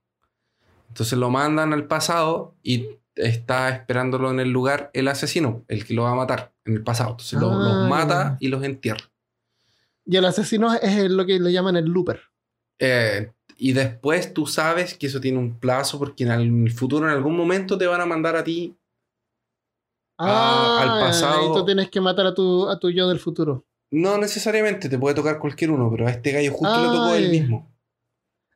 [0.90, 2.88] Entonces lo mandan al pasado y
[3.18, 6.84] está esperándolo en el lugar el asesino, el que lo va a matar en el
[6.84, 7.12] pasado.
[7.12, 9.10] Entonces lo- Ah, los mata y los entierra.
[10.06, 12.22] Y el asesino es lo que le llaman el looper.
[12.80, 17.14] Eh, y después tú sabes que eso tiene un plazo porque en el futuro, en
[17.14, 18.76] algún momento, te van a mandar a ti.
[20.20, 21.52] Ah, al pasado.
[21.52, 23.66] Y tú tienes que matar a tu, a tu yo del futuro.
[23.92, 27.26] No necesariamente, te puede tocar cualquier uno, pero a este gallo justo le tocó él
[27.26, 27.30] Ay.
[27.40, 27.72] mismo.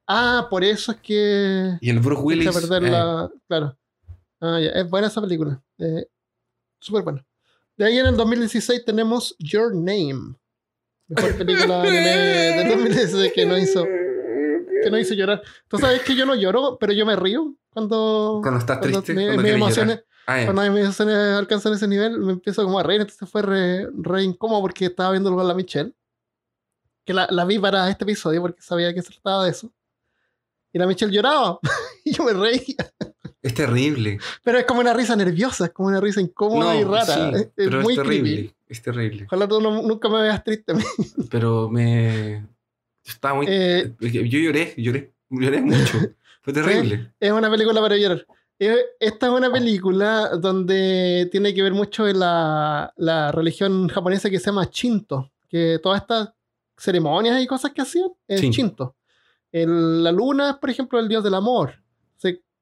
[0.07, 1.77] Ah, por eso es que.
[1.79, 2.51] Y el Bruce Willis.
[2.53, 3.29] perder eh, la.
[3.47, 3.77] Claro.
[4.41, 4.69] Ah, ya.
[4.71, 5.61] Es buena esa película.
[5.77, 6.05] Eh,
[6.79, 7.25] Súper buena.
[7.77, 10.35] De ahí en el 2016 tenemos Your Name.
[11.07, 15.41] Mejor película anime del 2016 que no hizo, que no hizo llorar.
[15.67, 18.39] Tú sabes que yo no lloro, pero yo me río cuando.
[18.41, 20.03] Cuando estás cuando triste, mi- cuando mis emociones.
[20.27, 23.01] Ah, cuando mis emociones alcanzan ese nivel, me empiezo como a reír.
[23.01, 25.93] Entonces fue re, re incómodo porque estaba viéndolo con la Michelle.
[27.05, 29.71] Que la, la vi para este episodio porque sabía que se trataba de eso.
[30.71, 31.59] Y la Michelle lloraba.
[32.05, 32.75] y yo me reía.
[33.41, 34.19] Es terrible.
[34.43, 37.05] Pero es como una risa nerviosa, es como una risa incómoda y rara.
[37.05, 38.31] sí, es, es pero muy es terrible.
[38.33, 38.55] creepy.
[38.69, 39.23] Es terrible.
[39.25, 40.73] Ojalá tú no- nunca me veas triste.
[41.31, 42.45] Pero me.
[43.03, 43.45] Estaba muy.
[43.49, 45.97] Eh, Yo lloré, lloré, lloré mucho.
[46.43, 47.11] Fue terrible.
[47.19, 48.25] es una película para llorar.
[48.59, 54.39] Eh, Esta es una película donde tiene que ver mucho la, la religión japonesa que
[54.39, 55.31] se llama Shinto.
[55.49, 56.29] Que todas estas
[56.77, 58.49] ceremonias y cosas que hacían es Sí.
[58.51, 58.95] Shinto.
[59.51, 61.73] El- la luna es, por ejemplo, el dios del amor.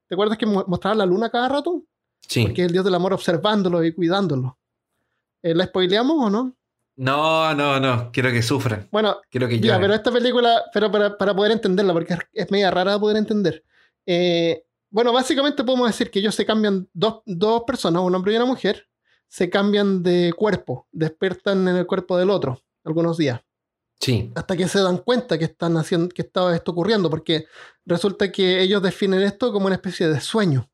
[0.09, 1.83] ¿Te acuerdas que mo- mostraban la luna cada rato?
[2.27, 2.43] Sí.
[2.43, 4.57] Porque es el dios del amor observándolo y cuidándolo.
[5.41, 6.53] Eh, ¿La spoileamos o no?
[6.97, 8.11] No, no, no.
[8.11, 8.89] Quiero que sufran.
[8.91, 12.69] Bueno, Quiero que Ya, pero esta película, pero para, para poder entenderla, porque es, media
[12.71, 13.63] rara de poder entender.
[14.05, 18.35] Eh, bueno, básicamente podemos decir que ellos se cambian, dos, dos personas, un hombre y
[18.35, 18.89] una mujer,
[19.27, 23.39] se cambian de cuerpo, despiertan en el cuerpo del otro algunos días,
[23.99, 24.31] Sí.
[24.33, 27.47] hasta que se dan cuenta que están haciendo, que está esto ocurriendo, porque
[27.85, 30.71] resulta que ellos definen esto como una especie de sueño.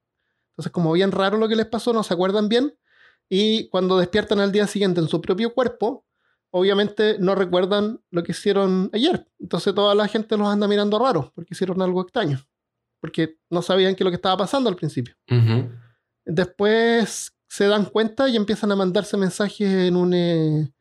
[0.51, 2.73] Entonces, como bien raro lo que les pasó, no se acuerdan bien,
[3.29, 6.05] y cuando despiertan al día siguiente en su propio cuerpo,
[6.51, 9.27] obviamente no recuerdan lo que hicieron ayer.
[9.39, 12.39] Entonces toda la gente los anda mirando raro porque hicieron algo extraño.
[13.01, 15.15] Porque no sabían qué es lo que estaba pasando al principio.
[16.23, 20.71] Después se dan cuenta y empiezan a mandarse mensajes en, un, eh,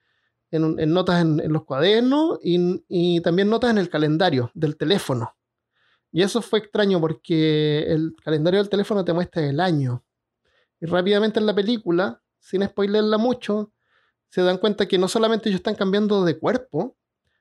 [0.55, 5.37] en, notas en, en los cuadernos y, y también notas en el calendario del teléfono.
[6.13, 10.05] Y eso fue extraño porque el calendario del teléfono te muestra el año.
[10.81, 13.73] Y rápidamente en la película, sin spoilerla mucho,
[14.29, 16.97] se dan cuenta que no solamente ellos están cambiando de cuerpo,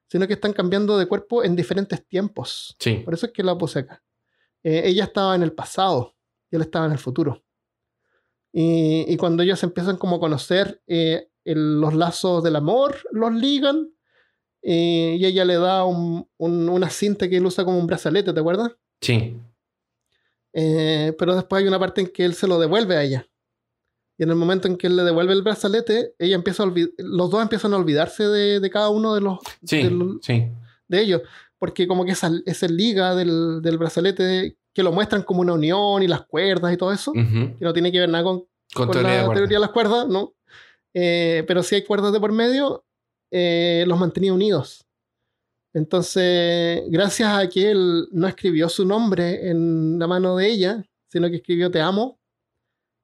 [0.08, 2.76] sino que están cambiando de cuerpo en diferentes tiempos.
[2.80, 2.96] Sí.
[3.06, 4.04] Por eso es que la puse acá.
[4.64, 6.16] Eh, ella estaba en el pasado
[6.50, 7.44] y él estaba en el futuro.
[8.52, 13.34] Y, y cuando ellos empiezan como a conocer eh, el- los lazos del amor, los
[13.34, 13.90] ligan.
[14.66, 18.32] eh, y ella le da un- un- una cinta que él usa como un brazalete,
[18.32, 18.72] ¿te acuerdas?
[19.02, 19.36] Sí.
[20.54, 23.28] Eh, pero después hay una parte en que él se lo devuelve a ella.
[24.18, 27.30] Y en el momento en que él le devuelve el brazalete, ella empieza a los
[27.32, 29.84] dos empiezan a olvidarse de, de cada uno de los Sí.
[29.84, 30.48] del- Sí.
[30.88, 31.22] de ellos.
[31.58, 36.04] Porque como que esa, esa liga del, del brazalete que lo muestran como una unión
[36.04, 38.40] y las cuerdas y todo eso, que no tiene que ver nada con,
[38.74, 40.34] Con con teoría de la teoría de las cuerdas, ¿no?
[40.94, 42.86] Eh, pero si hay cuerdas de por medio,
[43.32, 44.86] eh, los mantenía unidos.
[45.74, 51.30] Entonces, gracias a que él no escribió su nombre en la mano de ella, sino
[51.30, 52.20] que escribió Te amo,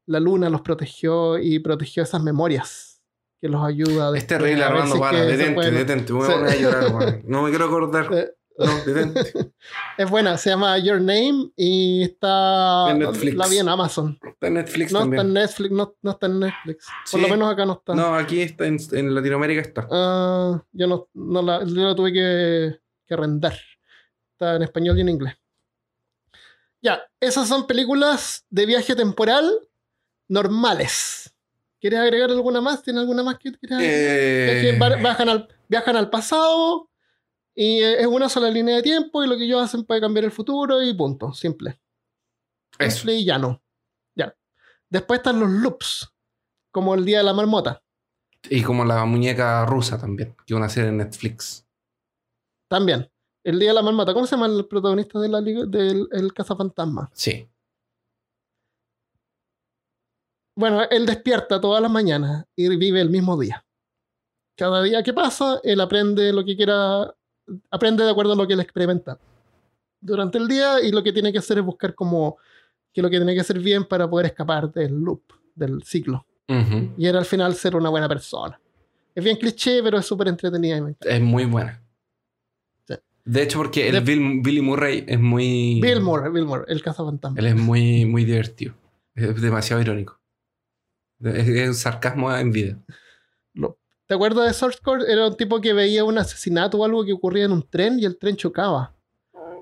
[0.05, 3.01] la luna los protegió y protegió esas memorias
[3.41, 4.15] que los ayuda.
[4.15, 6.13] Es terrible, Armando, para, detente, detente.
[6.13, 7.21] Me voy a llorar.
[7.25, 8.35] No me quiero acordar.
[8.59, 9.53] No, detente.
[9.97, 12.91] Es buena, se llama Your Name y está.
[12.91, 13.35] En Netflix.
[13.35, 14.19] La vi en Amazon.
[14.21, 15.27] Está en Netflix No está también.
[15.27, 16.85] en Netflix, no, no está en Netflix.
[17.11, 17.95] Por lo menos acá no está.
[17.95, 19.87] No, aquí está, en, en Latinoamérica está.
[19.91, 23.53] Ah, yo no, no la, yo la tuve que, que arrendar.
[24.33, 25.33] Está en español y en inglés.
[26.81, 29.51] Ya, esas son películas de viaje temporal
[30.29, 31.33] normales.
[31.81, 32.83] ¿Quieres agregar alguna más?
[32.83, 36.88] ¿Tienes alguna más que quieras Eh, viajan al, viajan al pasado
[37.59, 40.23] y eh, es una sola línea de tiempo y lo que ellos hacen puede cambiar
[40.23, 41.33] el futuro y punto.
[41.33, 41.81] Simple.
[42.79, 42.97] eso.
[42.99, 43.61] Simple y llano.
[44.15, 44.33] Ya.
[44.89, 46.09] Después están los loops,
[46.71, 47.83] como el Día de la Marmota.
[48.49, 51.67] Y como la muñeca rusa también, que van a hacer en Netflix.
[52.69, 53.11] También.
[53.43, 54.13] El Día de la Marmota.
[54.13, 57.09] ¿Cómo se llama el protagonista de la del el cazafantasma?
[57.13, 57.45] Sí.
[60.55, 63.65] Bueno, él despierta todas las mañanas y vive el mismo día.
[64.59, 67.15] Cada día que pasa, él aprende lo que quiera,
[67.71, 69.19] aprende de acuerdo a lo que él experimenta
[70.01, 72.37] durante el día y lo que tiene que hacer es buscar como
[72.93, 75.21] que lo que tiene que hacer bien para poder escapar del loop,
[75.55, 76.25] del ciclo.
[76.47, 76.93] Ujú.
[76.97, 78.59] Y era al final ser una buena persona.
[79.13, 81.09] Es bien cliché, pero es súper entretenida y me encanta.
[81.15, 81.81] Es muy buena.
[82.87, 82.95] Sí.
[83.25, 85.79] De hecho, porque el De- Bill- Billy Murray es muy.
[85.81, 87.37] Bill Moore, Bill Moore, el cazafantasma.
[87.39, 88.73] Él es muy, muy divertido.
[89.15, 90.19] Es demasiado irónico.
[91.21, 92.77] Es, es un sarcasmo en vida.
[94.09, 95.05] ¿Te acuerdas de Source Code?
[95.07, 98.05] Era un tipo que veía un asesinato o algo que ocurría en un tren y
[98.05, 98.95] el tren chocaba.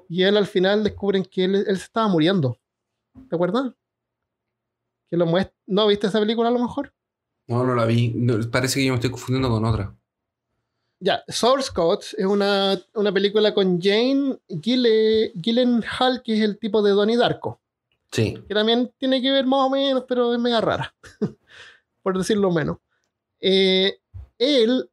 [0.07, 2.57] Y él al final descubren que él, él se estaba muriendo.
[3.29, 3.73] ¿Te acuerdas?
[5.09, 6.93] Que lo muest- ¿No viste esa película a lo mejor?
[7.47, 8.13] No, no la vi.
[8.15, 9.93] No, parece que yo me estoy confundiendo con otra.
[11.01, 16.81] Ya, Source Code es una, una película con Jane Gille, Gyllenhaal, que es el tipo
[16.81, 17.59] de Donnie Darko.
[18.13, 18.41] Sí.
[18.47, 20.95] que también tiene que ver más o menos, pero es mega rara,
[22.01, 22.77] por decirlo menos.
[23.41, 23.99] Eh,
[24.39, 24.89] él,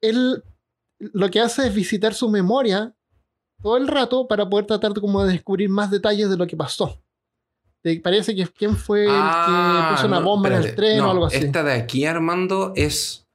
[0.00, 0.42] él
[0.98, 2.94] lo que hace es visitar su memoria
[3.62, 6.56] todo el rato para poder tratar de, como de descubrir más detalles de lo que
[6.56, 7.00] pasó.
[8.02, 11.08] Parece que quién fue el que puso una Ah, no, bomba en el tren No,
[11.08, 11.36] o algo así.
[11.38, 13.26] Esta de aquí, Armando, es,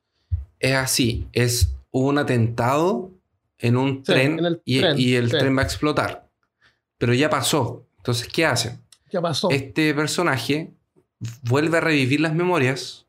[0.59, 1.27] es así.
[1.33, 3.11] Es un atentado
[3.57, 6.29] en un Sí, tren, en el y, tren, y el tren va a explotar.
[6.97, 7.85] Pero ya pasó.
[7.97, 8.81] Entonces, ¿qué hacen?
[9.09, 9.49] ¿Qué pasó?
[9.49, 10.71] Este personaje
[11.43, 13.05] vuelve a revivir las memorias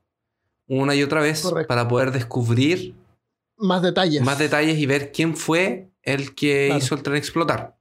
[0.69, 1.67] una y otra vez Correcto.
[1.69, 2.95] para poder descubrir
[3.57, 4.23] más detalles.
[4.23, 6.79] más detalles y ver quién fue el que Claro.
[6.85, 7.77] hizo el tren explotar.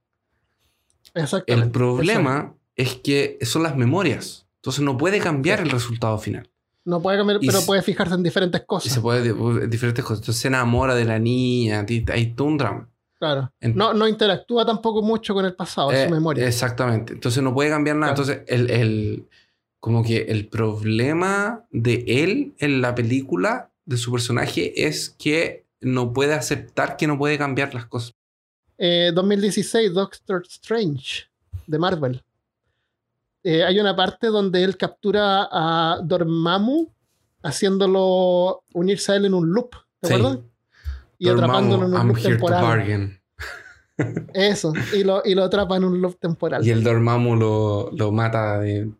[1.14, 1.52] Exactamente.
[1.66, 4.46] El problema es que son las memorias.
[4.56, 5.64] Entonces no puede cambiar Sí.
[5.64, 6.48] el resultado final.
[6.84, 8.92] No puede cambiar, y pero puede fijarse en diferentes Y cosas.
[8.92, 10.20] se puede de- diferentes cosas.
[10.22, 11.84] Entonces se enamora de la niña.
[12.12, 12.88] Hay todo un drama.
[13.18, 13.52] Claro.
[13.60, 16.46] En- No, no interactúa tampoco mucho con el pasado, Eh, su memoria.
[16.46, 17.12] Exactamente.
[17.14, 18.14] Entonces no puede cambiar nada.
[18.14, 18.32] Claro.
[18.32, 19.28] Entonces el, el-
[19.88, 26.12] como que el problema de él en la película, de su personaje, es que no
[26.12, 28.14] puede aceptar que no puede cambiar las cosas.
[28.76, 31.24] Eh, 2016, Doctor Strange,
[31.66, 32.22] de Marvel.
[33.42, 36.92] Eh, hay una parte donde él captura a Dormammu
[37.42, 39.70] haciéndolo unirse a él en un loop,
[40.00, 40.14] ¿te Sí.
[40.14, 40.38] acuerdas?
[41.18, 42.62] Y Dormammu, atrapándolo en un I'm loop here to temporal.
[42.62, 43.20] bargain.
[44.34, 46.64] Eso, y lo, y lo atrapa en un loop temporal.
[46.64, 48.90] Y el Dormammu lo, lo mata de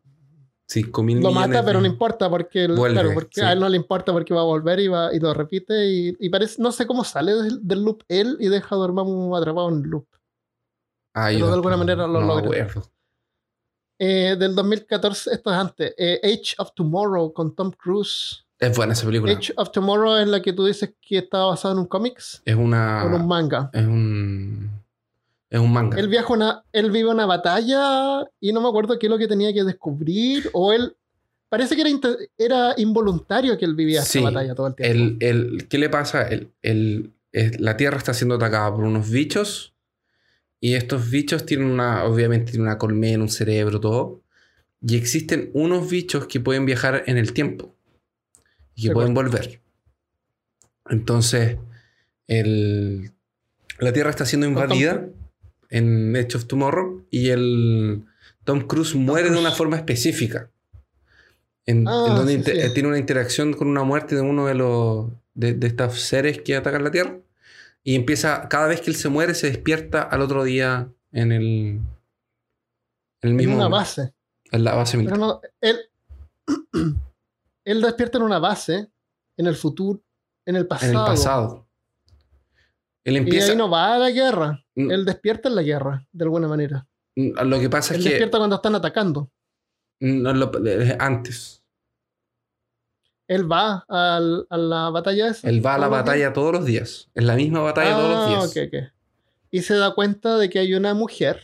[0.69, 3.47] 5 mil lo millones mata, pero no importa porque, Vuelve, claro, porque sí.
[3.47, 6.17] a él no le importa porque va a volver y, va, y lo repite y,
[6.21, 9.69] y parece, no sé cómo sale del, del loop él y deja a Dormammu atrapado
[9.71, 10.07] en loop.
[11.15, 12.69] Ah, pero de alguna no- manera lo no logra.
[14.01, 18.45] Eh, del 2014, esto es antes, eh, Age of Tomorrow con Tom Cruise.
[18.61, 19.33] Es buena esa película.
[19.33, 22.55] Age of Tomorrow es la que tú dices que estaba basada en un cómics es
[22.55, 23.05] una.
[23.07, 23.71] en un manga.
[23.73, 24.71] Es un.
[25.51, 25.99] Es un manga.
[25.99, 29.29] Él viaja una, él vive una batalla y no me acuerdo qué es lo que
[29.29, 30.95] tenía que descubrir o él
[31.49, 31.91] parece que era,
[32.37, 34.95] era involuntario que él vivía Sí, esta batalla todo el tiempo.
[34.95, 36.29] El, el- ¿Qué le pasa?
[36.29, 39.75] El, el- la Tierra está siendo atacada por unos bichos.
[40.61, 42.05] Y estos bichos tienen una.
[42.05, 44.23] Obviamente tienen una colmena, un cerebro, todo.
[44.83, 47.75] Y existen unos bichos que pueden viajar en el tiempo
[48.75, 49.61] y que De pueden volver.
[50.91, 51.59] Entonces,
[52.27, 53.13] el-
[53.79, 55.09] la Tierra está siendo invadida
[55.71, 58.05] en Edge of Tomorrow y el
[58.45, 60.51] Tom Cruise muere de una forma específica.
[61.67, 62.75] En, Ah, en donde sí, sí.
[62.75, 66.57] tiene una interacción con una muerte de uno de los de, de estos seres que
[66.57, 67.19] atacan la Tierra.
[67.85, 71.43] Y empieza, cada vez que él se muere, se despierta al otro día en el,
[71.45, 71.81] en
[73.23, 74.15] el En mismo una momento, base.
[74.51, 75.19] en la base Pero militar.
[75.19, 75.79] no, él,
[77.65, 78.89] él despierta en una base
[79.37, 80.01] en el futuro,
[80.47, 80.93] en el pasado.
[80.93, 81.67] en el pasado.
[83.05, 83.53] Él Y empieza.
[83.53, 84.65] ahí no va a la guerra.
[84.79, 84.91] Mm.
[84.93, 86.87] Él despierta en la guerra, de alguna manera.
[87.17, 89.31] Lo que pasa Él es que despierta cuando están atacando.
[90.01, 91.63] no lo- eh, antes.
[93.27, 95.49] Él va al- a la batalla esa.
[95.49, 95.99] Él va a la días.
[96.01, 97.11] batalla todos los días.
[97.15, 98.45] Es la misma batalla todos los Ah, días.
[98.45, 98.93] ok, ok.
[99.51, 101.43] Y se da cuenta de que hay una mujer.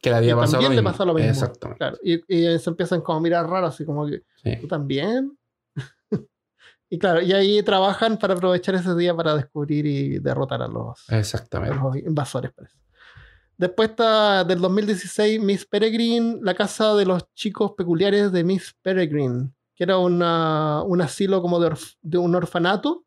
[0.00, 0.90] Que le había pasado lo también le mismo.
[0.92, 1.30] pasó lo mismo.
[1.30, 1.78] Exactamente.
[1.78, 2.14] Claro, y,
[2.54, 4.56] y se empiezan como a mirar raro, así como que, Sí.
[4.60, 5.38] ¿tú también?
[6.94, 11.08] Y claro, y ahí trabajan para aprovechar ese día para descubrir y derrotar a los,
[11.10, 11.74] a Exactamente.
[11.76, 12.76] los invasores, parece.
[13.56, 19.52] Después está del 2016 Miss Peregrine, la casa de los chicos peculiares de Miss Peregrine,
[19.74, 23.04] que era una, un asilo como de, orf- de un orfanato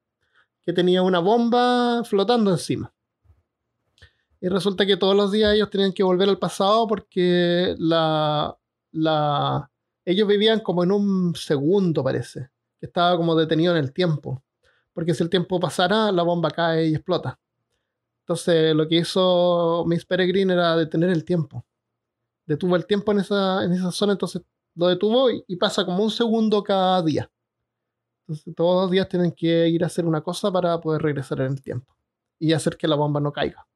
[0.62, 2.92] que tenía una bomba flotando encima.
[4.42, 8.56] Y resulta que todos los días ellos tenían que volver al pasado porque la,
[8.92, 9.70] la,
[10.06, 12.50] ellos vivían como en un segundo, parece,
[12.86, 14.44] estaba como detenido en el tiempo.
[14.94, 17.40] Porque si el tiempo pasara, la bomba cae y explota.
[18.22, 21.66] Entonces, lo que hizo Miss Peregrine era detener el tiempo.
[22.46, 24.42] Detuvo el tiempo en esa, en esa zona, entonces
[24.76, 27.30] lo detuvo y, pasa como un segundo cada día.
[28.22, 31.54] Entonces, todos los días tienen que ir a hacer una cosa para poder regresar en
[31.54, 31.96] el tiempo
[32.40, 33.68] y hacer que la bomba no caiga.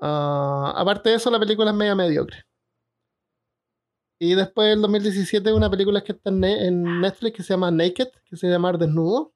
[0.00, 2.44] Ah, aparte de eso, la película es media mediocre.
[4.24, 7.70] Y después, del 2017, una película que está en, Ne- en Netflix que se llama
[7.72, 9.32] Naked, que se llama Desnudo,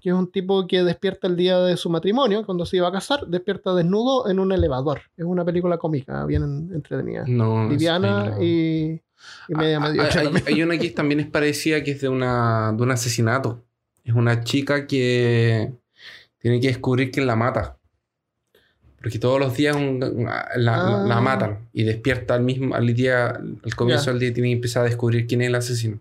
[0.00, 2.92] que es un tipo que despierta el día de su matrimonio, cuando se iba a
[2.92, 5.00] casar, despierta desnudo en un elevador.
[5.16, 6.42] Es una película cómica, bien
[6.72, 7.24] entretenida.
[7.26, 9.00] No, Liviana y,
[9.48, 10.20] y media Ah, mediocre.
[10.20, 13.64] hay, hay una que también es parecida que es de, una, de un asesinato.
[14.04, 15.72] Es una chica que
[16.38, 17.78] tiene que descubrir quién la mata.
[19.04, 21.04] Porque todos los días un- la, Ah.
[21.06, 24.10] la matan y despierta al mismo al día, al comienzo Ya.
[24.12, 26.00] del día tiene que empezar a descubrir quién es el asesino.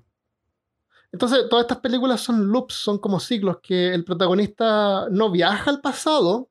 [1.11, 5.81] Entonces, todas estas películas son loops, son como ciclos, que el protagonista no viaja al
[5.81, 6.49] pasado,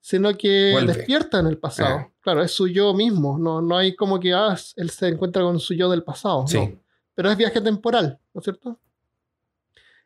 [0.00, 0.92] sino que Vuelve.
[0.92, 2.12] despierta en el pasado.
[2.20, 5.58] Claro, es su yo mismo, no, no hay como que ah, él se encuentra con
[5.58, 6.46] su yo del pasado.
[6.46, 6.58] Sí.
[6.58, 6.80] no.
[7.14, 8.78] Pero es viaje temporal, ¿no es cierto?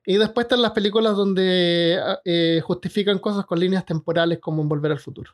[0.06, 4.68] Y después están las películas donde ah, eh, justifican cosas con líneas temporales como en
[4.68, 5.32] Volver al Futuro.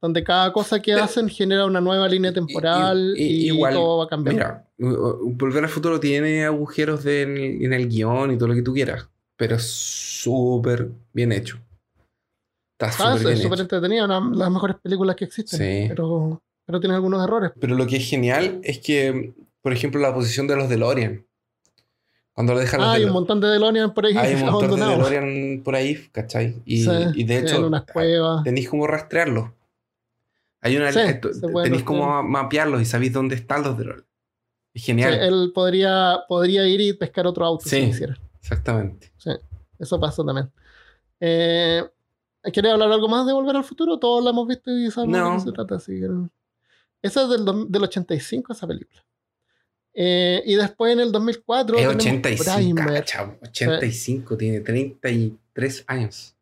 [0.00, 3.98] Donde cada cosa que Pero- hacen genera una nueva línea temporal y- y, igual, todo
[3.98, 4.34] va a cambiar.
[4.34, 8.54] Mira, Volver al Futuro tiene agujeros de- en, el, en el guion y todo lo
[8.54, 11.58] que tú quieras, pero es súper bien hecho.
[12.78, 13.62] Está Ah, súper es súper hecho.
[13.62, 15.58] entretenida, una de las mejores películas que existen.
[15.58, 15.88] Sí.
[15.88, 17.52] Pero, pero tiene algunos errores.
[17.58, 19.32] Pero lo que es genial es que,
[19.62, 21.24] por ejemplo, la posición de los DeLorean.
[22.34, 24.86] Cuando lo dejan Ah, hay un montón de DeLorean por ahí hay un montón de.
[24.86, 26.60] DeLorean por ahí, ¿cachai?
[26.64, 28.42] Y, Sí, y de en hecho, unas cuevas.
[28.44, 29.50] tenéis como rastrearlos.
[30.60, 31.20] Hay una Sí, eh,
[31.62, 34.06] tenéis como mapearlos y sabéis dónde están los DeLorean.
[34.74, 35.14] Es Sí, genial.
[35.14, 37.80] él podría, podría ir y pescar otro auto Sí.
[37.82, 38.18] si quisiera.
[38.40, 39.12] Exactamente.
[39.78, 40.50] Eso pasa también.
[41.20, 41.82] Eh,
[42.52, 43.98] ¿Quieres hablar algo más de Volver al Futuro?
[43.98, 45.30] Todos la hemos visto y sabemos No.
[45.30, 45.74] de qué se trata.
[45.76, 46.08] Así que.
[47.02, 49.04] Esa es del, del 85, esa película.
[49.94, 52.94] Eh, y después en el 2004 Es tenemos 85, Primer.
[52.94, 56.34] cacha, 85, tiene 33 años.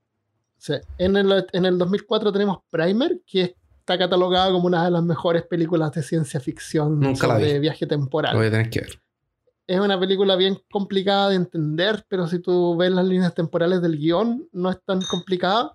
[0.56, 0.74] Sí.
[0.96, 5.42] En, el, en el 2004 tenemos Primer, que está catalogada como una de las mejores
[5.42, 7.58] películas de ciencia ficción Nunca la sobre vi.
[7.58, 8.32] viaje temporal.
[8.32, 9.02] Lo voy a tener que ver.
[9.66, 13.96] Es una película bien complicada de entender, pero si tú ves las líneas temporales del
[13.98, 15.74] guion, no es tan complicada.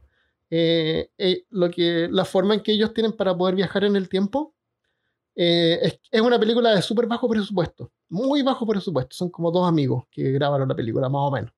[0.50, 4.08] Eh, eh, lo que, la forma en que ellos tienen para poder viajar en el
[4.08, 4.54] tiempo
[5.40, 9.16] eh, es, es una película de súper bajo presupuesto, muy bajo presupuesto.
[9.16, 11.52] Son como dos amigos que grabaron la película, más o menos.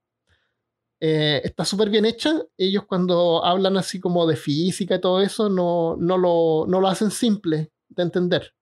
[1.00, 2.44] Eh, está súper bien hecha.
[2.58, 6.88] Ellos cuando hablan así como de física y todo eso, no, no, lo, no lo
[6.90, 8.54] hacen simple de entender.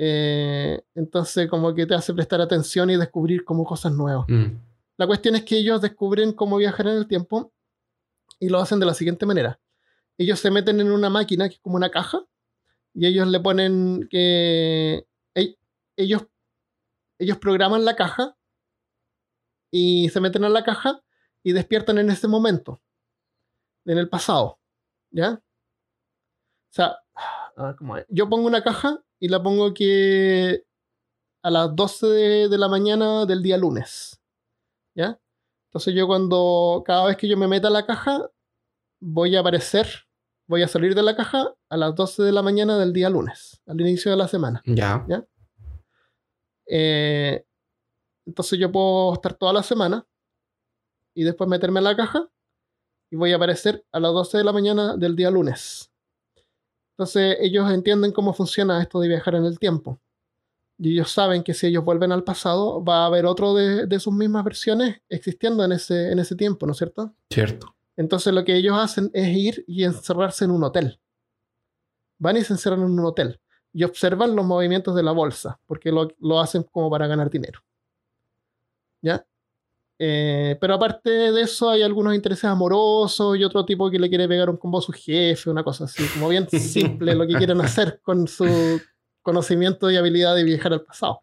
[0.00, 4.26] Eh, entonces como que te hace prestar atención y descubrir como cosas nuevas.
[4.28, 4.58] Mm.
[4.96, 7.52] La cuestión es que ellos descubren cómo viajar en el tiempo
[8.40, 9.60] y lo hacen de la siguiente manera.
[10.16, 12.24] Ellos se meten en una máquina que es como una caja
[12.94, 15.06] y ellos le ponen que
[15.96, 16.26] ellos
[17.20, 18.36] ellos programan la caja
[19.72, 21.02] y se meten en la caja
[21.42, 22.80] y despiertan en ese momento
[23.84, 24.60] en el pasado,
[25.10, 25.42] ¿ya?
[26.70, 26.98] O sea,
[27.56, 28.06] a es.
[28.08, 30.64] Yo pongo una caja y la pongo que
[31.42, 34.20] a las 12 de, de la mañana del día lunes.
[34.94, 35.18] ¿Ya?
[35.68, 38.30] Entonces yo cuando cada vez que yo me meta a la caja,
[39.00, 40.07] voy a aparecer,
[40.48, 43.60] voy a salir de la caja a las 12 de la mañana del día lunes,
[43.66, 44.62] al inicio de la semana.
[44.64, 45.06] Ya.
[46.66, 47.44] Eh,
[48.26, 50.06] entonces yo puedo estar toda la semana
[51.14, 52.28] y después meterme en la caja
[53.10, 55.92] y voy a aparecer a las 12 de la mañana del día lunes.
[56.92, 60.00] Entonces ellos entienden cómo funciona esto de viajar en el tiempo.
[60.78, 64.00] Y ellos saben que si ellos vuelven al pasado, va a haber otro de, de
[64.00, 67.14] sus mismas versiones existiendo en ese, en ese tiempo, ¿no es cierto?
[67.30, 67.74] Cierto.
[67.98, 71.00] Entonces lo que ellos hacen es ir y encerrarse en un hotel.
[72.18, 73.40] Van y se encierran en un hotel
[73.72, 77.60] y observan los movimientos de la bolsa, porque lo, lo hacen como para ganar dinero.
[79.02, 79.26] ¿Ya?
[79.98, 84.28] Eh, pero aparte de eso, hay algunos intereses amorosos y otro tipo que le quiere
[84.28, 87.60] pegar un combo a su jefe, una cosa así, como bien simple lo que quieren
[87.60, 88.80] hacer con su
[89.22, 91.22] conocimiento y habilidad de viajar al pasado.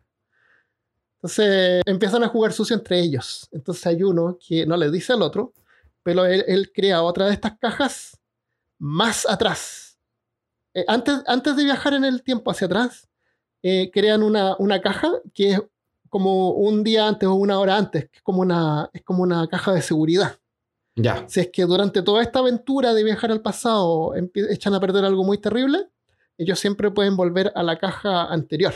[1.16, 3.48] Entonces empiezan a jugar sucio entre ellos.
[3.54, 5.54] Entonces hay uno que no le dice al otro,
[6.06, 8.22] pero él, él crea otra de estas cajas
[8.78, 9.98] más atrás.
[10.76, 13.10] Eh, antes, antes de viajar en el tiempo hacia atrás,
[13.64, 15.62] eh, crean una, una caja que es
[16.08, 19.48] como un día antes o una hora antes, que es como una, es como una
[19.48, 20.40] caja de seguridad.
[20.96, 21.28] Ya.
[21.28, 25.24] Si es que durante toda esta aventura de viajar al pasado echan a perder algo
[25.24, 25.90] muy terrible,
[26.38, 28.76] ellos siempre pueden volver a la caja anterior.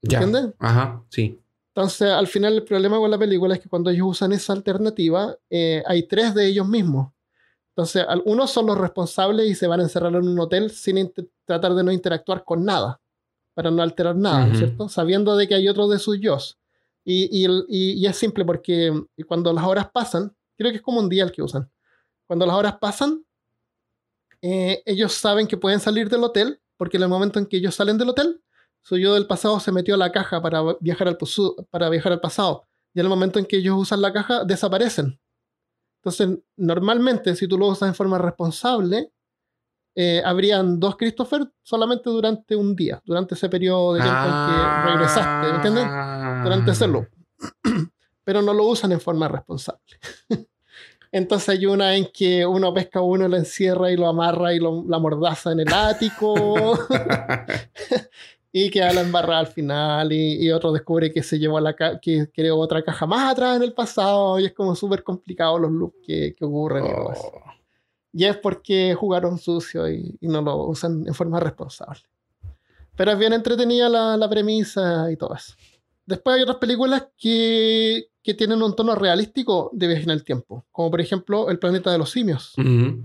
[0.00, 0.54] ¿Entiendes?
[0.60, 1.41] Ajá, sí.
[1.74, 5.34] Entonces, al final, el problema con la película es que cuando ellos usan esa alternativa,
[5.48, 7.12] eh, hay tres de ellos mismos.
[7.70, 11.10] Entonces, unos son los responsables y se van a encerrar en un hotel sin
[11.46, 13.00] tratar de no interactuar con nada,
[13.54, 14.58] para no alterar nada, ¿no es Ujú.
[14.66, 14.88] ¿cierto?
[14.90, 16.36] Sabiendo de que hay otros de sus yo.
[17.04, 18.92] Y, y el- y- y es simple porque
[19.26, 21.70] cuando las horas pasan, creo que es como un día el que usan.
[22.26, 23.24] Cuando las horas pasan,
[24.42, 27.74] eh, ellos saben que pueden salir del hotel, porque en el momento en que ellos
[27.74, 28.40] salen del hotel,
[28.82, 31.18] su yo del pasado se metió a la caja para viajar al,
[31.70, 32.66] para viajar al pasado.
[32.92, 35.18] Y en el momento en que ellos usan la caja, desaparecen.
[36.00, 39.12] Entonces, normalmente, si tú lo usas en forma responsable,
[39.94, 44.90] eh, habrían dos Christopher solamente durante un día, durante ese periodo de tiempo en que
[44.90, 45.84] regresaste, ¿me entiendes?
[46.42, 47.06] Durante ese loop.
[48.24, 49.80] Pero no lo usan en forma responsable.
[51.12, 54.58] Entonces hay una en que uno pesca a uno, lo encierra y lo amarra y
[54.58, 56.34] lo, la mordaza en el ático.
[58.52, 61.74] y queda la embarrada al final y, y otro descubre que se llevó a la
[61.74, 65.58] ca- que creó otra caja más atrás en el pasado y es como súper complicado
[65.58, 66.88] los loops que, que ocurren y.
[66.90, 67.12] Oh.
[68.14, 72.02] Y es porque jugaron sucio y, y no lo usan en forma responsable.
[72.94, 75.54] Pero es bien entretenida la, la premisa y todo eso.
[76.04, 80.66] Después hay otras películas que, que tienen un tono realístico de viaje en el tiempo,
[80.70, 82.52] como por ejemplo El planeta de los simios.
[82.58, 83.02] Ujú.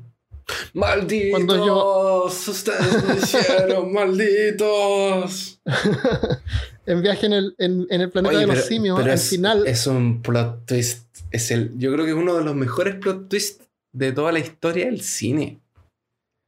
[0.74, 5.60] Malditos, Cuando yo- ustedes me hicieron malditos.
[6.86, 9.30] en Viaje en el, en, en el planeta Oye, de los simios, pero al es,
[9.30, 9.68] final...
[9.68, 11.06] es un plot twist.
[11.32, 14.40] Es el, yo creo que es uno de los mejores plot twists de toda la
[14.40, 15.60] historia del cine.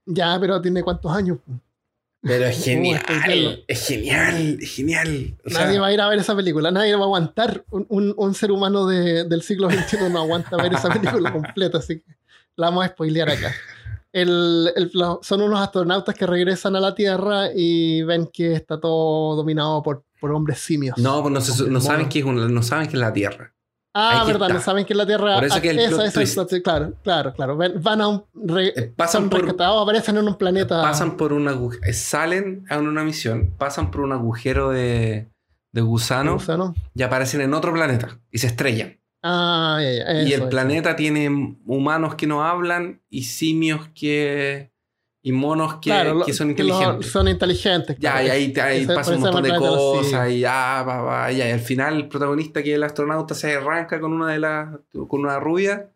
[0.06, 1.39] Ya, pero tiene cuántos años.
[2.22, 3.64] Pero es genial.
[3.68, 5.38] es genial, es genial.
[5.45, 7.66] O sea, nadie va a ir a ver esa película, nadie va a aguantar.
[7.70, 11.80] Un, un- un ser humano de- del siglo XXI no aguanta ver esa película completa,
[11.80, 12.16] así que
[12.56, 13.54] la vamos a spoilear acá.
[14.12, 14.72] El-
[15.22, 20.03] son unos astronautas que regresan a la Tierra y ven que está todo dominado por,
[20.20, 20.97] por hombres simios.
[20.97, 23.14] no, pues no, se- no Hombres saben que es una- no saben que es la
[23.14, 23.53] Tierra.
[23.93, 24.53] Ah, verdad, está.
[24.53, 25.36] no saben que la Tierra.
[25.36, 27.57] Por eso que el esa- es Claro, claro, claro.
[27.57, 28.24] Ven- van a un.
[28.36, 30.82] re- Eh, pasan por- rescatados, aparecen en un planeta.
[30.82, 35.28] Pasan por un agujero, salen a una misión, pasan por un agujero de,
[35.72, 36.76] de gusano gusano.
[36.93, 38.99] y aparecen en otro planeta y se estrellan.
[39.22, 40.47] Ah, ya, ya, y eso el es.
[40.49, 44.72] planeta tiene humanos que no hablan y simios que.
[45.22, 47.11] y monos que, Claro, que son que inteligentes.
[47.11, 47.97] son inteligentes.
[47.99, 48.28] Ya, claro.
[48.28, 51.49] y ahí, ahí Ese- pasa un eso montón de cosas y ya, va, va, ya,
[51.49, 54.69] y al final el protagonista que es el astronauta se arranca con una de las
[55.10, 55.89] con una rubia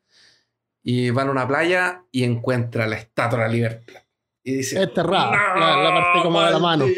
[0.84, 4.02] y van a una playa y encuentra la estatua de la libertad.
[4.43, 6.85] Y dice, Enterrada, la- la parte como de la mano".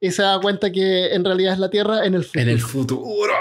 [0.00, 2.42] y se da cuenta que en realidad es la Tierra en el futuro.
[2.42, 3.32] en el futuro.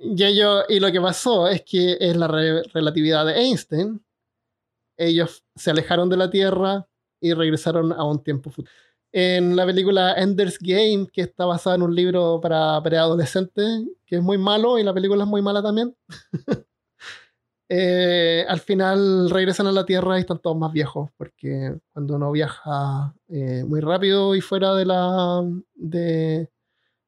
[0.00, 4.02] Y, ellos- y lo que pasó es que es la re- relatividad de Einstein.
[4.98, 6.86] Ellos se alejaron de la Tierra
[7.20, 8.70] y regresaron a un tiempo futuro.
[9.12, 14.22] En la película Ender's Game, que está basada en un libro para preadolescentes, que es
[14.22, 15.94] muy malo y la película es muy mala también.
[17.68, 22.30] eh, al final regresan a la Tierra y están todos más viejos, porque cuando uno
[22.30, 25.42] viaja eh, muy rápido y fuera de la,
[25.74, 26.50] de,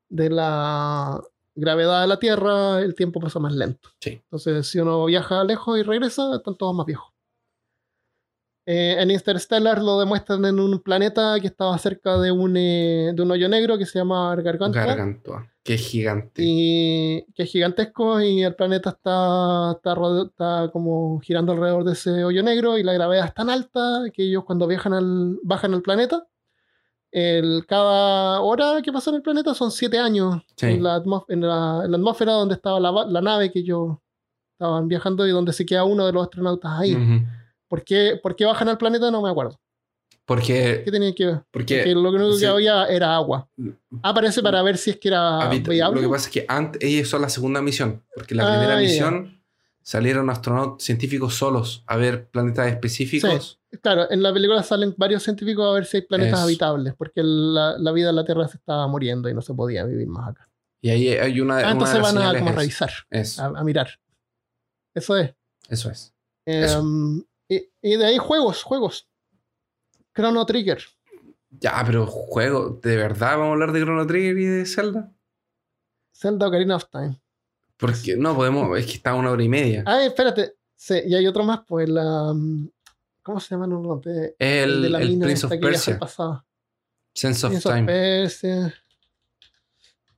[0.09, 1.23] de la
[1.55, 3.91] gravedad de la Tierra, el tiempo pasa más lento.
[4.01, 4.21] Sí.
[4.25, 7.13] Entonces, si uno viaja lejos y regresa, están todos más viejos.
[8.71, 13.23] Eh, en Interstellar lo demuestran en un planeta que estaba cerca de un, eh, de
[13.23, 14.85] un hoyo negro que se llama Gargantua.
[14.85, 15.47] Gargantua.
[15.65, 16.43] Que es gigante.
[16.45, 19.95] Y que es gigantesco y el planeta está, está,
[20.27, 24.25] está como girando alrededor de ese hoyo negro y la gravedad es tan alta que
[24.25, 26.27] ellos cuando viajan al, bajan al planeta,
[27.11, 30.67] el, cada hora que pasa en el planeta son siete años Sí.
[30.67, 30.97] en, la
[31.29, 33.97] en la- en la atmósfera donde estaba la, la nave que ellos
[34.53, 36.95] estaban viajando y donde se queda uno de los astronautas ahí.
[36.95, 37.27] Ujú.
[37.69, 39.11] ¿Por, qué, por qué bajan al planeta?
[39.11, 39.61] No me acuerdo.
[40.25, 41.43] Porque, ¿Qué tenían que ver?
[41.51, 42.41] porque Porque lo único sí.
[42.41, 43.49] que había era agua.
[44.03, 46.03] Aparece para ver si es que era habita- viable.
[46.03, 48.05] lo que pasa es que antes, ellos son la segunda misión.
[48.15, 49.43] Porque la Ah, primera misión
[49.81, 53.59] salieron astronautas científicos solos a ver planetas específicos.
[53.83, 56.45] Claro, en la película salen varios científicos a ver si hay planetas Eso.
[56.45, 59.85] habitables, porque la, la vida en la Tierra se estaba muriendo y no se podía
[59.85, 60.47] vivir más acá.
[60.83, 61.57] Y ahí hay una.
[61.57, 63.89] Ah, una entonces de las van a como revisar, Eso, a, a mirar.
[64.95, 65.35] Eso es.
[65.71, 66.15] eso es.
[66.45, 66.81] Eso.
[66.81, 69.09] Em, y, y de ahí juegos, juegos.
[70.15, 70.83] Chrono Trigger.
[71.51, 75.13] Ya, pero juego, ¿de verdad vamos a hablar de Chrono Trigger y de Zelda?
[76.13, 77.21] Zelda Ocarina of Time.
[77.77, 79.85] Porque no podemos, es que está a una hora y media.
[79.87, 80.55] Ah, espérate.
[80.75, 82.33] Sí, y hay otro más, pues la.
[82.35, 82.69] mm,
[83.23, 83.67] ¿Cómo se llama?
[83.67, 85.99] No, no, de- el de la el mina Prince of Persia.
[87.15, 87.87] Sense of Prince of Time.
[87.87, 88.75] Persia.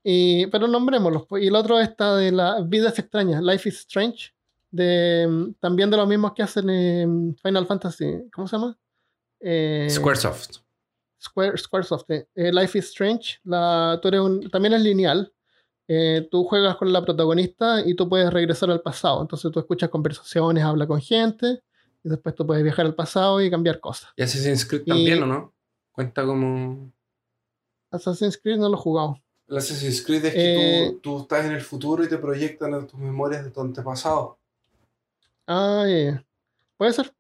[0.02, 1.26] Y, pero nombrémoslos.
[1.26, 1.42] pues.
[1.44, 4.32] Y el otro está de la Vidas Extrañas, Life is Strange.
[4.70, 8.28] De, también de los mismos que hacen en Final Fantasy.
[8.32, 8.78] ¿Cómo se llama?
[9.40, 10.58] Eh, Squaresoft.
[11.22, 12.10] Square, Squaresoft.
[12.10, 12.28] eh.
[12.34, 13.38] Eh, Life is Strange.
[13.44, 15.32] La, tú eres un- también es lineal.
[15.88, 19.20] Eh, tú juegas con la protagonista y tú puedes regresar al pasado.
[19.22, 21.62] Entonces tú escuchas conversaciones, hablas con gente.
[22.02, 24.10] Y después tú puedes viajar al pasado y cambiar cosas.
[24.16, 25.52] ¿Y Assassin's Creed Y- también o no?
[25.92, 26.90] Cuenta como.
[27.90, 29.20] Assassin's Creed no lo he jugado.
[29.48, 32.72] El Assassin's Creed es que que tú- tú, estás en el futuro y te proyectan
[32.74, 34.38] en tus memorias de tu antepasado.
[35.52, 36.22] Ah.
[36.76, 37.12] Puede ser.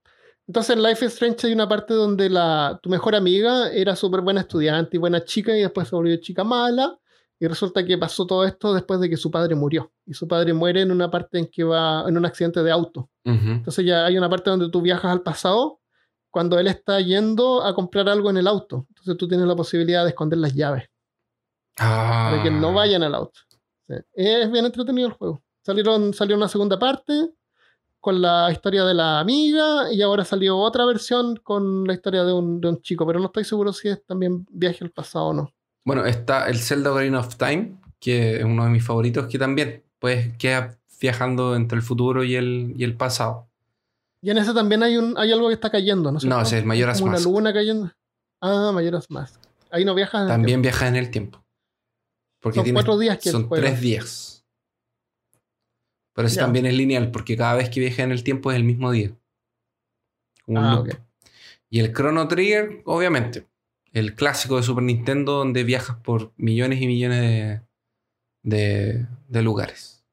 [0.46, 4.20] Entonces en Life is Strange hay una parte donde la, tu mejor amiga era súper
[4.20, 6.96] buena estudiante y buena chica y después se volvió chica mala
[7.38, 9.92] y resulta que pasó todo esto después de que su padre murió.
[10.06, 13.10] Y su padre muere en una parte en que va en un accidente de auto.
[13.24, 15.80] Entonces ya hay una parte donde tú viajas al pasado
[16.30, 18.86] cuando él está yendo a comprar algo en el auto.
[18.90, 20.84] Entonces tú tienes la posibilidad de esconder las llaves
[21.78, 22.28] Ah.
[22.30, 23.40] para que no vayan al auto.
[24.12, 25.42] Es bien entretenido el juego.
[25.64, 27.32] Salieron, salió una segunda parte
[28.00, 32.32] con la historia de la amiga y ahora salió otra versión con la historia de
[32.32, 35.32] un, de un chico, pero no estoy seguro si es también viaje al pasado o
[35.34, 35.52] no.
[35.84, 39.82] Bueno, está el Zelda Ocarina of Time, que es uno de mis favoritos, que también
[39.98, 43.48] pues queda viajando entre el futuro y el, y el pasado.
[44.22, 46.18] Y en ese también hay, un, hay algo que está cayendo, ¿no?
[46.18, 47.26] es No, es Majora's Como una Mask.
[47.26, 47.90] luna cayendo.
[48.42, 49.40] Ah, Majora's Mask.
[49.70, 50.20] Ahí no viajas.
[50.20, 50.62] en el También tiempo.
[50.62, 51.44] viaja en el tiempo.
[52.40, 54.29] Porque Son tiene- cuatro días que son tres días.
[56.20, 58.64] Pero eso también es lineal, porque cada vez que viaja en el tiempo es el
[58.64, 59.16] mismo día.
[60.44, 60.88] Como un Ah, ok.
[61.70, 63.46] Y el Chrono Trigger, obviamente.
[63.92, 67.62] El clásico de Super Nintendo donde viajas por millones y millones de,
[68.42, 70.04] de, de lugares.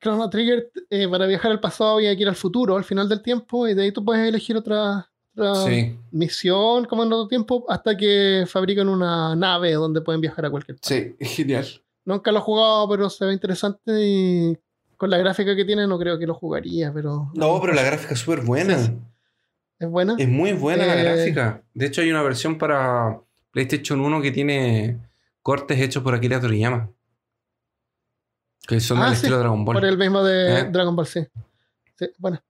[0.00, 3.22] Chrono Trigger, eh, para viajar al pasado había que ir al futuro, al final del
[3.22, 7.64] tiempo, y de ahí tú puedes elegir otra, otra Sí, misión como en otro tiempo,
[7.68, 10.86] hasta que fabrican una nave donde pueden viajar a cualquier parte.
[10.88, 11.66] sí, genial.
[12.04, 14.58] Nunca lo he jugado, pero se ve interesante y
[14.96, 17.30] con la gráfica que tiene no creo que lo jugaría, pero...
[17.34, 18.78] No, pero la gráfica es súper buena.
[18.78, 18.96] Sí,
[19.78, 20.14] ¿Es buena?
[20.18, 21.04] Es muy buena la Eh.
[21.04, 21.62] gráfica.
[21.74, 24.98] De hecho, hay una versión para PlayStation 1 que tiene
[25.42, 26.90] cortes hechos por Akira Toriyama.
[28.66, 29.74] Que son Ah, del sí, estilo Dragon Ball.
[29.74, 30.64] Por el mismo de ¿Eh?
[30.70, 31.26] Dragon Ball, sí.
[31.98, 32.42] Sí, bueno.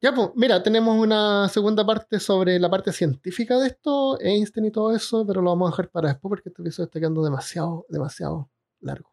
[0.00, 4.70] Ya, pues, mira, tenemos una segunda parte sobre la parte científica de esto, Einstein y
[4.72, 7.86] todo eso, pero lo vamos a dejar para después porque este episodio está quedando demasiado,
[7.88, 8.50] demasiado
[8.80, 9.10] largo.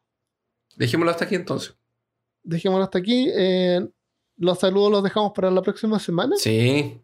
[0.76, 1.76] Dejémoslo hasta aquí entonces.
[2.44, 3.30] Dejémoslo hasta aquí.
[3.34, 3.88] eh,
[4.38, 7.02] los saludos los dejamos para la próxima semana Sí,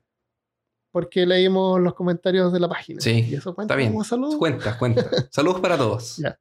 [0.91, 3.01] porque leímos los comentarios de la página.
[3.01, 3.91] Sí, ¿Y eso cuenta está bien.
[3.91, 4.37] como saludo?
[4.39, 5.03] cuenta, cuenta.
[5.31, 6.17] Saludos para todos.
[6.17, 6.39] Ya.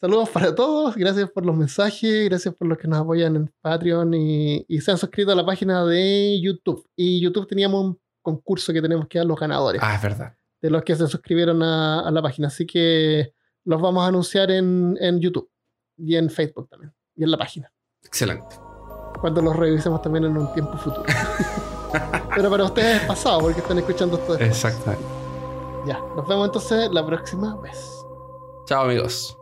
[0.00, 4.14] Saludos para todos, gracias por los mensajes, gracias por los que nos apoyan en Patreon
[4.14, 6.88] y, y se han suscrito a la página de YouTube.
[6.96, 10.34] Y YouTube teníamos un concurso que tenemos que dar los ganadores Ah, es verdad.
[10.62, 12.48] de los que se suscribieron a, a la página.
[12.48, 13.34] Así que
[13.64, 15.50] los vamos a anunciar en, en YouTube
[15.98, 17.70] y en Facebook también y en la página.
[18.04, 18.56] Excelente.
[19.20, 21.04] Cuando los revisemos también en un tiempo futuro.
[22.34, 24.50] Pero para ustedes es pasado porque están escuchando esto después.
[24.50, 25.04] Exactamente.
[25.86, 28.04] Ya, nos vemos entonces la próxima vez.
[28.66, 29.39] Chao amigos.